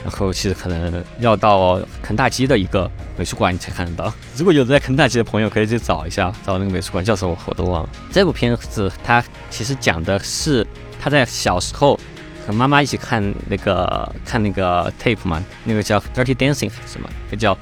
[0.02, 4.12] 然后其实可能要到肯塔基的一个美术馆你才看得到。
[4.36, 7.88] 如果有在肯塔基的朋友，可以去找一下，找那个美术馆叫什么我都忘了。
[8.10, 10.66] 这部片子它其实讲的是
[11.00, 12.00] 他在小时候
[12.46, 17.56] 和妈妈一起看那个看那个 tape 嘛，那个叫 Dirty Dancing 什么，叫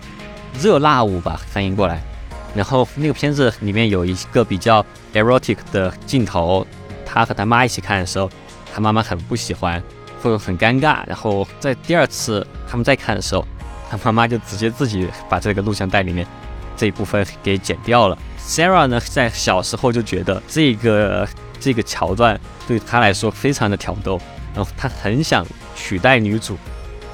[0.60, 2.02] 热辣舞吧，翻译过来。
[2.54, 6.66] 然后那个片子里面有一个比较 erotic 的镜头，
[7.06, 8.30] 他和他妈一起看的时候，
[8.74, 9.82] 他妈妈很不喜欢。
[10.22, 13.44] 会很尴尬，然后在第二次他们再看的时候，
[13.90, 16.24] 他妈妈就直接自己把这个录像带里面
[16.76, 18.16] 这一部分给剪掉了。
[18.38, 21.28] Sarah 呢，在小时候就觉得这个
[21.58, 24.20] 这个桥段对他来说非常的挑逗，
[24.54, 26.56] 然后他很想取代女主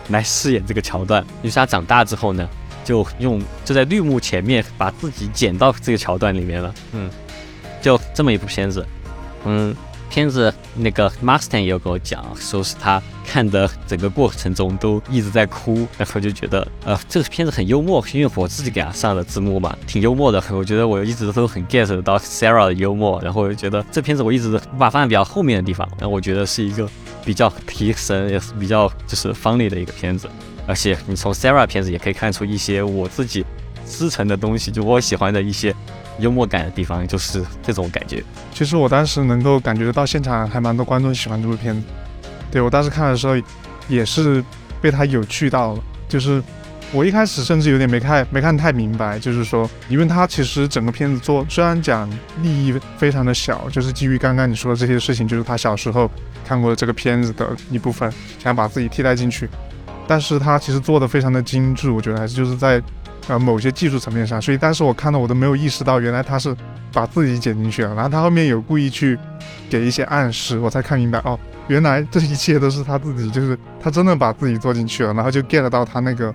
[0.09, 1.25] 来饰演这个桥段。
[1.43, 2.49] 于是他长大之后呢，
[2.85, 6.75] 就用就在绿幕前面把自己剪到这个桥段里面了。
[6.93, 7.11] 嗯，
[7.81, 8.87] 就这么一部片子，
[9.45, 9.75] 嗯，
[10.11, 20.43] 片子那个 Marston 也有跟我讲，说是他看的整个过程中都一直在哭，然后就觉得呃这个片子很幽默，是因为我自己给他上了字幕嘛，挺幽默的。
[20.51, 26.89] 我觉得我一直都很 get 到 Sarah 的幽默，然后我就觉得这片子我一直把放在比较后面的地方，然后我觉得是一个
[27.25, 30.29] 比较提神也是比较就是 funny 的一个片子，
[30.67, 33.45] 而且你从 Sarah 片子也可以看出一些我自己
[33.87, 35.75] 师承的东西，就我喜欢的一些
[36.19, 38.23] 幽默感的地方，就是这种感觉。
[38.53, 41.83] 其实我当时能够感觉到现场还蛮多观众喜欢这部片子。
[42.51, 43.35] 对我当时看的时候，
[43.89, 44.43] 也是
[44.81, 45.81] 被它有趣到了。
[46.09, 46.43] 就是
[46.93, 52.09] 我一开始甚至有点没看没看太明白，就是说，因为它其实整个片子做虽然讲
[52.43, 56.11] 利益非常的小，就是基于刚刚你说的这些事情，就是他小时候
[56.47, 59.47] 看过这个片子的一部分，想把自己替代进去，
[60.07, 62.83] 但是他其实做的非常的精致，我觉得还是就是在
[63.27, 66.55] 呃某些技术层面上，所以当时我看到我都没有意识到，原来他是
[66.93, 69.19] 把自己剪进去了，然后他后面有故意去
[69.69, 71.39] 给一些暗示，我才看明白哦。
[71.67, 76.35] 原来这一切都是他自己，就是他真的把自己做进去了，然后就 get 到他那个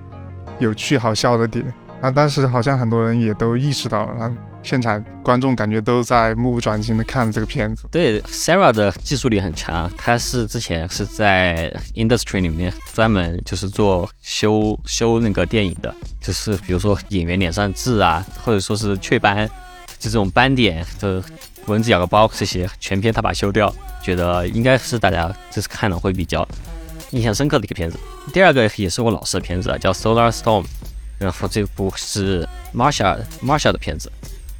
[0.59, 1.65] 有趣好笑的点。
[1.99, 7.83] 然后，当时好像很多人也都意识到了，然后现场观众感觉都在目不转睛的看这个片子。
[7.91, 19.47] 对，Sarah 的技术力很强，她是之前是在 industry 里面专门就是做修修那个电影的，就是比如说演员脸上痣啊，或者说是雀斑，
[19.99, 21.21] 就这种斑点的
[21.65, 26.47] 蚊子咬个包这些，全片他把修掉，觉得应该是大家这次看了会比较
[27.11, 27.99] 印象深刻的一个片子。
[28.31, 30.63] 第二个也是我老师的片子，叫 Solar Storm，
[31.19, 34.11] 然后这部是 Marsha Marsha 的片子，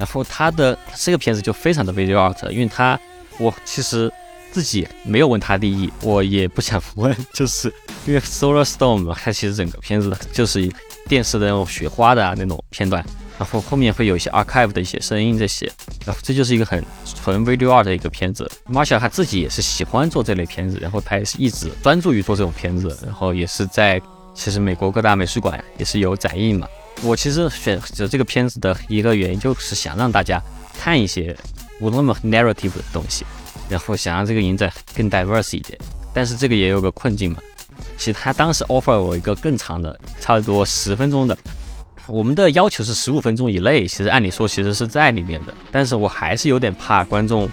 [0.04, 3.00] 然后他的这个片子就非常的 visual art，因为他
[3.38, 4.12] 我其实
[4.52, 7.74] 自己没有问他利益，我也不想问，就是
[8.06, 10.70] 因为 Solar Storm 它其实整个片子就是
[11.08, 13.02] 电视的那种雪花的啊那种片段。
[13.40, 15.66] 然后后面会有一些 archive 的一些声音，这些，
[16.06, 18.50] 然后这就是一个很纯 video art 的一个片子。
[18.70, 24.02] Marshall 他自己也是喜欢做这类片子，然后他也是一直专注于做这种片子，然后也是在
[24.36, 26.68] 其实美国各大美术馆也是有展映嘛。
[27.02, 30.42] 我其实选择这个片子的一个原因就是想让大家
[30.78, 31.36] 看一些
[31.80, 33.26] 不那么 narrative 的东西，
[33.68, 35.78] 然后想让这个影展更 diverse 一点。
[36.14, 37.40] 但是这个也有个困境嘛，
[37.98, 41.38] 其实他当时 offer 我一个更长的，差不多十分钟的。
[42.06, 47.50] 我们的要求是十五分钟以内，其实按理说其实是在里面的，但是我还是有点怕观众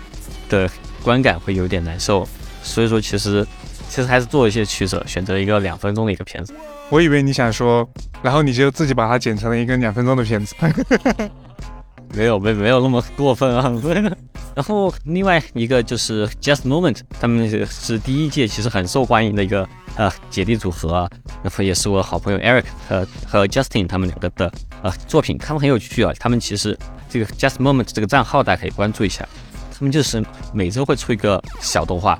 [0.48, 0.68] 的
[1.02, 2.28] 观感会有点难受，
[2.62, 3.46] 所以说其实
[3.88, 6.54] 其实还是做一些取舍，选择一个两分钟的一个片子。
[6.90, 7.88] 我以为你想说，
[8.20, 10.54] 然后你就自己把它剪成了一个两分钟的片子。
[12.12, 13.72] 没有没没有那么过分啊。
[14.56, 21.08] 然后另外一个就是 Just Moment，他们是第一届其实很受欢迎的一个呃姐弟组合，
[21.44, 26.12] 然后也是我好朋友 Eric 和和 Justin 他们两个的呃作品，他们很有趣啊。
[26.18, 26.76] 他们其实
[27.08, 29.24] 这个 Just Moment 这个账号大家可以关注一下，
[29.72, 30.20] 他们就是
[30.52, 32.18] 每周会出一个小动画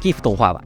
[0.00, 0.62] ，GIF 动画吧，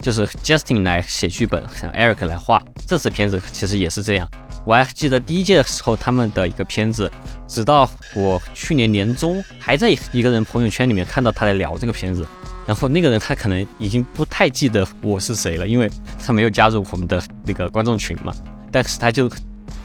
[0.00, 2.62] 就是 Justin 来写剧本，让 Eric 来画。
[2.86, 4.28] 这次片子其实也是这样。
[4.64, 7.10] 我还记得第一届的时候，他们的一个片子，
[7.48, 12.26] 直到我去年年中还在一个人朋友圈里面看到他在聊这个片子，
[12.66, 15.90] 然后那个人他可能已经不太记得我是谁了，因为
[16.24, 18.34] 他没有加入我们的那个观众群嘛，
[18.70, 19.30] 但是他就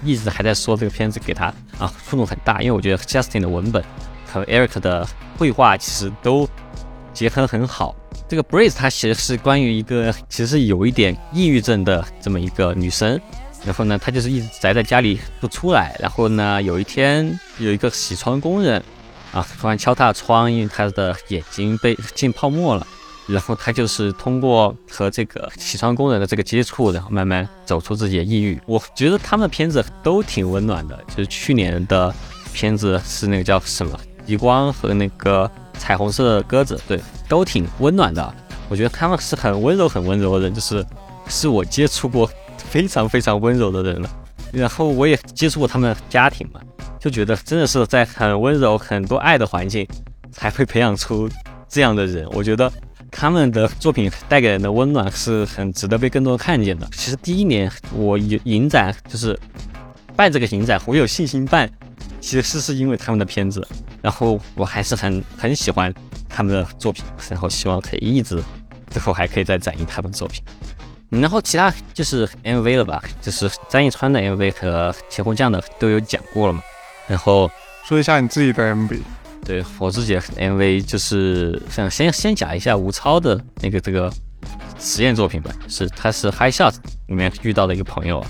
[0.03, 1.45] 一直还在说这个片子给他
[1.80, 3.82] 啊触动很大，因为我觉得 Justin 的文本
[4.32, 5.07] 和 Eric 的
[5.38, 6.47] 绘画其实都
[7.16, 7.95] 结合很好。
[8.28, 13.20] 这个 Breeze 它其实是关于一个其实有一点抑郁症的这么一个女生。
[13.66, 15.95] 然后呢，她就是一直宅在家里不出来。
[15.99, 18.84] 然后呢，有一天有一个洗窗工人
[19.32, 22.86] 啊，突然敲他的窗，因为他的眼睛被进泡沫了。
[23.28, 28.61] 然后他就是通过和这个洗窗工人的这个接触，然后慢慢走出自己的抑郁。
[28.68, 30.95] 我觉得他们的片子都挺温暖的。
[31.07, 32.13] 就是去年的
[32.53, 35.49] 片子是那个叫什么《极光》和那个
[35.80, 36.99] 《彩虹色的鸽子》，对，
[37.30, 38.34] 都挺温暖的。
[38.67, 40.86] 我觉得他们是很温柔、很温柔的人，就是
[41.28, 42.30] 是我接触过。
[42.67, 44.09] 非常非常温柔的人了，
[44.51, 46.59] 然后我也接触过他们家庭嘛，
[46.99, 49.88] 就觉得真的是在很温柔、很多爱的环境，
[50.32, 51.30] 才会培养出
[51.69, 52.28] 这样的人。
[52.32, 52.69] 我觉得
[53.11, 56.86] 他们的作品带给人的温暖是很值得被更多人看见的。
[56.91, 59.39] 其实第一年我影影展就是
[60.17, 61.69] 办这个影展，我有信心办，
[62.19, 63.65] 其实是因为他们的片子，
[64.01, 65.93] 然后我还是很很喜欢
[66.27, 68.41] 他们的作品，然后希望可以一直
[68.89, 70.43] 最后还可以再展映他们作品。
[71.09, 76.61] 然后其他就是 MV 了吧，就是张艺川的 MV 和田宏将的都有讲过了嘛。
[77.07, 77.49] 然后
[77.85, 78.99] 说一下你自己的 MV，
[79.45, 84.11] 对我自己的 MV 就是想先先讲一下吴超的那个这个
[84.79, 86.73] 实验作品吧，是他是 High Shot
[87.07, 88.25] 里面遇到的一个朋友，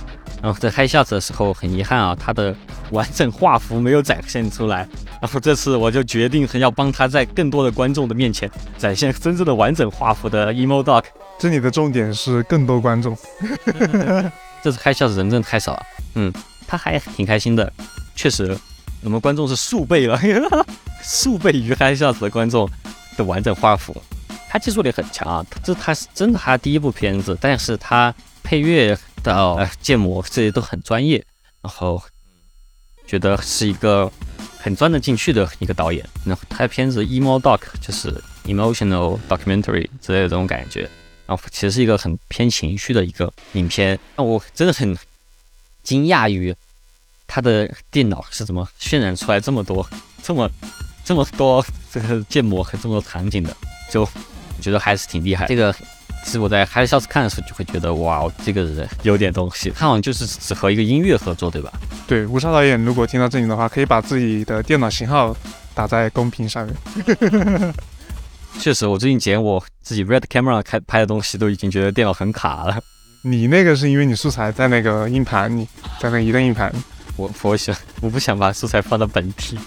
[0.46, 2.56] 然后在嗨下子的时候，很遗憾啊，他的
[2.92, 4.88] 完整画幅没有展现出来。
[5.20, 11.04] 然后这次我就决定要帮他在更多的观众的面前展现真正的完整画幅的 emo dog。
[11.40, 13.18] 这里的重点是更多观众。
[14.62, 15.84] 这次嗨下子人真的太少了，
[16.14, 16.32] 嗯，
[16.68, 17.74] 他还挺开心的，
[18.16, 18.56] 确实，
[19.04, 20.20] 我们观众是数倍了，
[21.02, 22.70] 数倍于嗨下子的观众
[23.18, 24.00] 的完整画幅。
[24.48, 28.96] 他技术力很强啊，这他是真的他第一部片子，但是他配乐
[29.34, 31.24] 到呃建模这些都很专业，
[31.62, 32.02] 然后
[33.08, 34.12] 觉得是一个
[34.60, 36.08] 很钻得进去的一个导演。
[36.26, 40.90] 然后他的片子 emo doc 就是 emotional documentary 之类的这种感觉，
[41.26, 44.00] 然后其实是一个很偏情绪的一个影片。
[44.16, 44.98] 那我真的很
[45.84, 46.56] 惊讶于
[47.28, 49.88] 他的电脑是怎么渲染出来这么多、
[50.24, 50.50] 这么
[51.04, 53.56] 这么多这个建模和这么多场景的，
[53.92, 54.08] 就。
[54.58, 55.46] 我觉得还是挺厉害。
[55.48, 55.76] 这个
[56.26, 59.70] 其实我在《海笑斯》看的时候就会觉得，哇，这个人有点东西。
[59.70, 61.72] 他好像就是只和一个音乐合作，对吧？
[62.08, 65.38] 对，吴超导演，如果听到这里的话，可以把自己的电脑型号
[65.76, 67.74] 打在公屏上面。
[68.60, 72.80] 确实，我最近剪我自己 Red Camera 开拍的东西，都已经觉得电脑很卡了。
[73.22, 75.68] 你那个是因为你素材在那个硬盘你，
[76.00, 76.74] 在那移动硬盘。
[77.18, 79.60] 我我想，我不想把素材放到本体。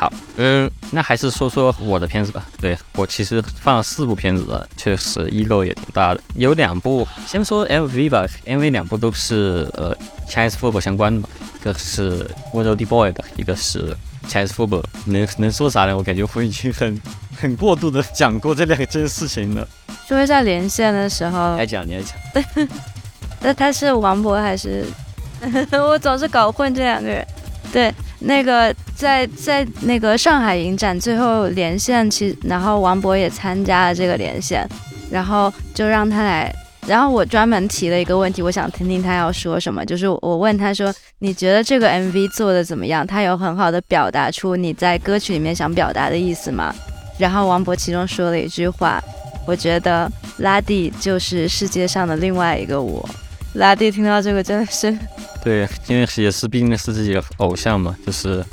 [0.00, 2.42] 好，嗯，那还是说说我的片子吧。
[2.58, 6.20] 对我其实放了四部片子，确实遗漏也挺大的。
[6.36, 9.94] 有两部，先说 MV 吧，MV 两部都是呃
[10.26, 11.28] Chinese football 相关的嘛，
[11.60, 13.94] 一个是温柔 D boy 的，一个是
[14.26, 14.82] Chinese football。
[15.04, 15.94] 能能说啥呢？
[15.94, 16.98] 我感觉我已经很
[17.38, 19.68] 很过度的讲过这两件事情了。
[20.08, 22.68] 说一下连线的时候，来讲，你来讲。
[23.42, 24.86] 那他是王博还是？
[25.72, 27.26] 我总是搞混这两个人。
[27.70, 27.94] 对。
[28.20, 34.68] 那个在在那个上海影展最后连线，其然后王博也参加了这个连线，
[35.10, 36.54] 然后就让他来，
[36.86, 39.84] 然后我专门提了一个问题，我想听听他要说什么。
[39.84, 43.06] 就是我问他说：“你觉得这个 MV 做的怎么样？
[43.06, 46.74] 他有很好的表达出你在歌曲里面想表达的意思吗？”
[47.18, 49.02] 然后王博其中说了一句话
[49.46, 53.08] ：“我觉得拉蒂就是世界上的另外一个我。”
[53.54, 54.96] 拉蒂听到这个真的是。
[55.42, 58.44] 对，因为也是毕竟是自己的偶像嘛，就是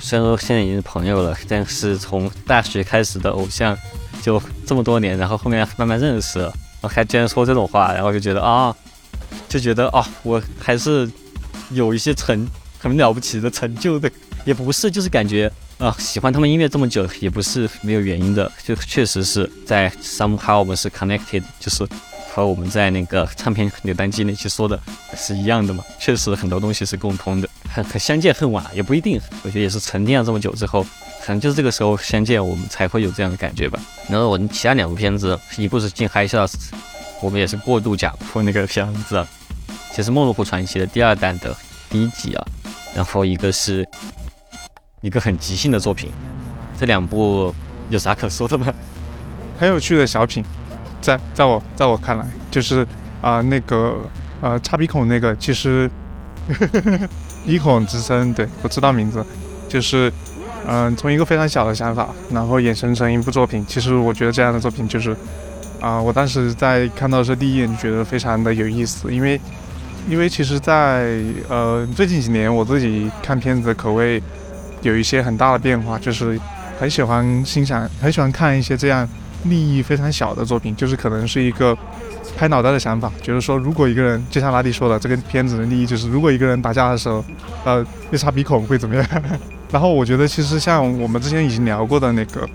[0.00, 3.76] 虽然说现在已经是朋友了，但是从大学开始的偶像，
[4.22, 6.46] 就这么多年，然后后面慢慢认识了，
[6.80, 8.74] 然后还居然说这种话，然后就觉得啊，
[9.48, 11.10] 就觉得啊，我还是
[11.70, 12.46] 有一些成
[12.78, 14.10] 很了不起的成就的，
[14.44, 21.88] 也不是，就是感觉啊，喜欢他们音乐这么久，也不是没有原因的，就确实是在 somehow 我们是 connected，就是。
[22.30, 24.78] 和我们在那个唱片扭蛋机那期说的
[25.16, 25.84] 是一样的嘛？
[25.98, 30.84] 确实很多东西是共通的，很很相见恨晚也不一定，我觉得也是沉淀了这么久之后，
[31.24, 33.80] 可能就是这个时候相见，我们才会有这样的感觉吧。
[34.08, 36.46] 然后我们其他两部片子，一部是《进嗨笑》，
[37.20, 39.26] 我们也是过度讲过那个片子，
[39.92, 41.56] 其实《梦露湖传奇》的第二弹的
[41.90, 42.46] 第一集啊，
[42.94, 43.88] 然后一个是
[45.00, 46.12] 一个很即兴的作品，
[46.78, 47.52] 这两部
[47.90, 48.72] 有啥可说的吗？
[49.58, 50.44] 很有趣的小品。
[51.00, 52.86] 在在我在我看来，就是
[53.20, 53.96] 啊那个
[54.40, 55.90] 呃插鼻孔那个，其实
[57.46, 59.24] 鼻孔之声，对我知道名字，
[59.68, 60.12] 就是
[60.66, 63.64] 嗯从一个非常小的想法，然后衍生成一部作品。
[63.66, 65.16] 其实我觉得这样的作品就是
[65.80, 69.40] 啊，我当时在看到这第一眼觉得非常的有意思，因为
[70.08, 74.22] 因为其实，在呃最近几年我自己看片子口味
[74.82, 76.40] 有一些很大的变化，就是
[76.80, 79.08] 很喜欢欣赏，很喜欢看一些这样。
[79.44, 81.76] 利益非常小的作品，就是可能是一个
[82.36, 87.24] 拍脑袋的想法，就是说，如果一个人，就像拉蒂说的，这个片子的利益就是，如果一个人打架的时候，
[87.64, 89.06] 呃，被插鼻孔会怎么样？
[89.70, 92.48] 然后我觉得，其实像我们之前已经聊过的那个，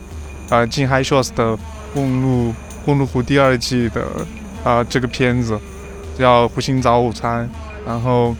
[0.50, 1.56] 呃，进 High Shorts 的
[1.94, 2.54] 《公路
[2.86, 4.06] 公路湖》第二季的
[4.64, 5.60] 啊这个片子，
[6.18, 7.46] 叫《湖心早午餐》，
[7.88, 8.36] 然后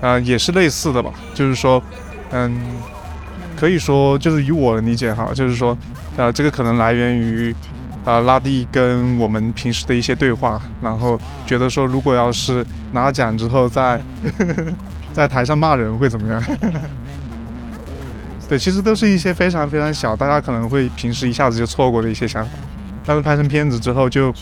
[0.00, 1.82] 啊也是类似的吧，就是说，
[2.30, 2.60] 嗯，
[3.56, 5.76] 可以说就是以我的理解哈，就是说，
[6.16, 7.54] 呃，这个可能来源于。
[8.04, 14.00] 啊，拉蒂跟我们平时的一些对话，然后觉得说，如果要是拿了奖之后在
[15.12, 16.42] 在台上骂人会怎么样？
[18.48, 22.50] 对，其实都是一些非常非常小，大家可能会平时一下子就错过的一些想法，
[23.06, 24.34] 但是拍成片子之后就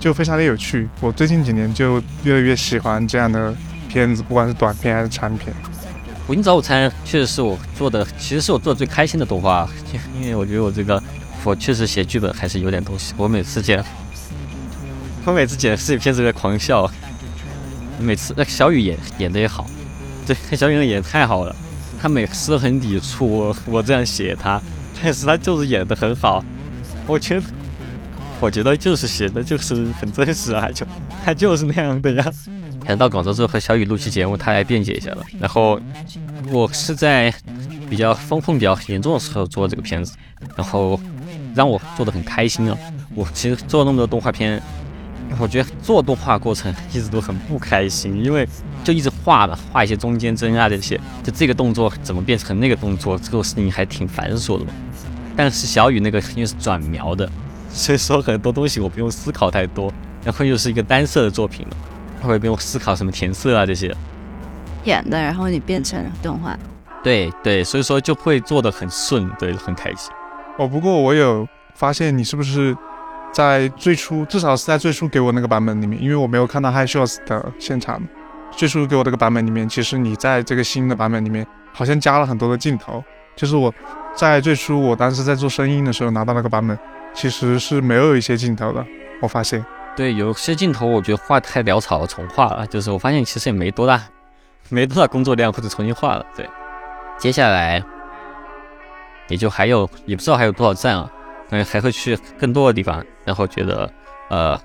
[0.00, 0.88] 就非常的有趣。
[1.00, 3.54] 我最近几年就越来越喜欢这样的
[3.88, 5.54] 片子，不管是短片还是长片。
[6.26, 9.68] 我今早午餐确实是我做的，其实是我做的最开心的动画，
[10.20, 11.00] 因为我觉得我这个。
[11.44, 13.14] 我确实写剧本还是有点东西。
[13.16, 13.82] 我每次剪，
[15.24, 16.90] 我每次剪自己片子在狂笑。
[18.00, 19.66] 每次那小雨演演的也好，
[20.24, 21.56] 对，小雨演的太好了。
[22.00, 24.62] 他每次都很抵触我我这样写他，
[25.02, 26.44] 但是他就是演的很好。
[27.08, 27.46] 我觉得，
[28.40, 30.86] 我觉得就是写的就是很真实啊，就
[31.24, 32.24] 他就是那样的呀。
[32.84, 35.24] 然后到广州之后和小雨录期节目，他来辩解一下了。
[35.40, 35.80] 然后
[36.52, 37.34] 我是在
[37.90, 40.12] 比较风控比较严重的时候做这个片子，
[40.54, 41.00] 然后
[41.54, 42.76] 让我做的很开心啊。
[43.14, 44.62] 我其实做了那么多动画片，
[45.38, 48.48] 我觉得做动画过程一直都很不开心，因为
[48.84, 54.70] 就一直画嘛，画一些中间帧啊这些，就这个动作怎么变成那个动作，这个事情还挺繁琐的嘛。
[55.36, 57.28] 但是小雨那个因为是转描的，
[57.70, 59.92] 所以说很多东西我不用思考太多，
[60.24, 61.76] 然后又是一个单色的作品嘛，
[62.22, 63.94] 我也不用思考什么填色啊这些。
[64.84, 66.58] 演的，然后你变成动画。
[67.02, 70.10] 对对，所以说就会做的很顺，对，很开心。
[70.58, 72.76] 哦，不过我有发现你是不是
[73.32, 78.02] 在最初，至少是在最初给我那个版本里面，因为我没有看到 High Shorts 的现场。
[78.50, 83.04] 最初给我这个版本里面，其实你在这个新的版本里面好像加了很多的镜头。
[83.36, 83.72] 就是我
[84.16, 86.76] 在最初我当时在做声音的时候拿到那个版本，
[87.14, 88.84] 其实是没有一些镜头的。
[89.20, 92.66] 我发现，对，有些镜头我觉得画太潦草了，重画了。
[92.66, 94.02] 就是我发现其实也没多大，
[94.70, 96.26] 没多大工作量，或者重新画了。
[96.34, 96.48] 对，
[97.18, 97.80] 接下来
[99.28, 101.10] 也就还有也不知道还有多少站啊，
[101.50, 103.90] 嗯，还会去更多的地方，然后觉得
[104.30, 104.60] 呃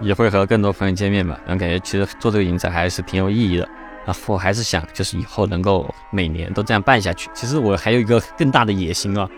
[0.00, 3.68] 也会和更多朋友见面吧，然后感觉其实做这个影展还是挺有意义的。
[4.04, 7.30] 啊，我还是想就是以后能够每年都这样办下去。
[7.32, 9.28] 其实我还有一个更大的野心啊，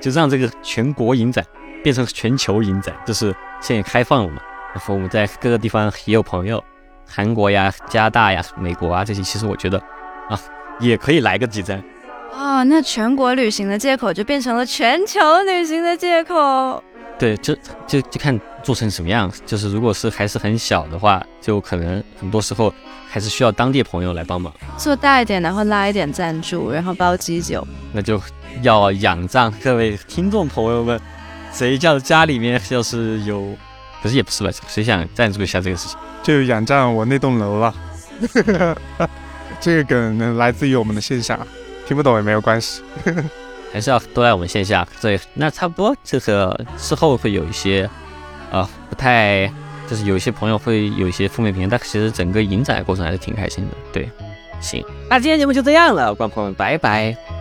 [0.00, 1.44] 就让这个全国影展
[1.84, 4.42] 变成全球影展，就是现在开放了嘛。
[4.74, 6.62] 然后我们在各个地方也有朋友，
[7.06, 9.78] 韩国呀、加拿大呀、美国啊这些，其实我觉得
[10.28, 10.36] 啊
[10.80, 11.80] 也可以来个几站。
[12.32, 16.82] 哦，那全国旅行的借口就变成了全球旅行的借口。
[17.18, 17.54] 对，就
[17.86, 19.30] 就就看做成什么样。
[19.44, 22.72] 就是如果是还是很小的话，就可能很多时候
[23.08, 24.52] 还是需要当地朋友来帮忙。
[24.76, 27.66] 做大一点，然后拉一点赞助，然后包机酒。
[27.92, 28.20] 那就
[28.62, 31.00] 要仰仗各位听众朋友们，
[31.52, 33.52] 谁叫家里面要是有，
[34.00, 34.50] 可是也不是吧？
[34.68, 37.74] 谁想赞助一下这个事情，就仰仗我那栋楼了。
[39.60, 41.36] 这个梗来自于我们的线下，
[41.88, 42.82] 听不懂也没有关系。
[43.72, 45.96] 还是要多来我们线下，对，那差不多。
[46.04, 47.88] 这个事后会有一些，
[48.52, 49.50] 啊，不太，
[49.88, 53.74] 就是有一些朋友会有一些负面评价，但其实整个影展过程还是挺开心的。
[53.90, 54.10] 对，
[54.60, 57.37] 行，那今天节目就这样了，观众朋友们，拜拜。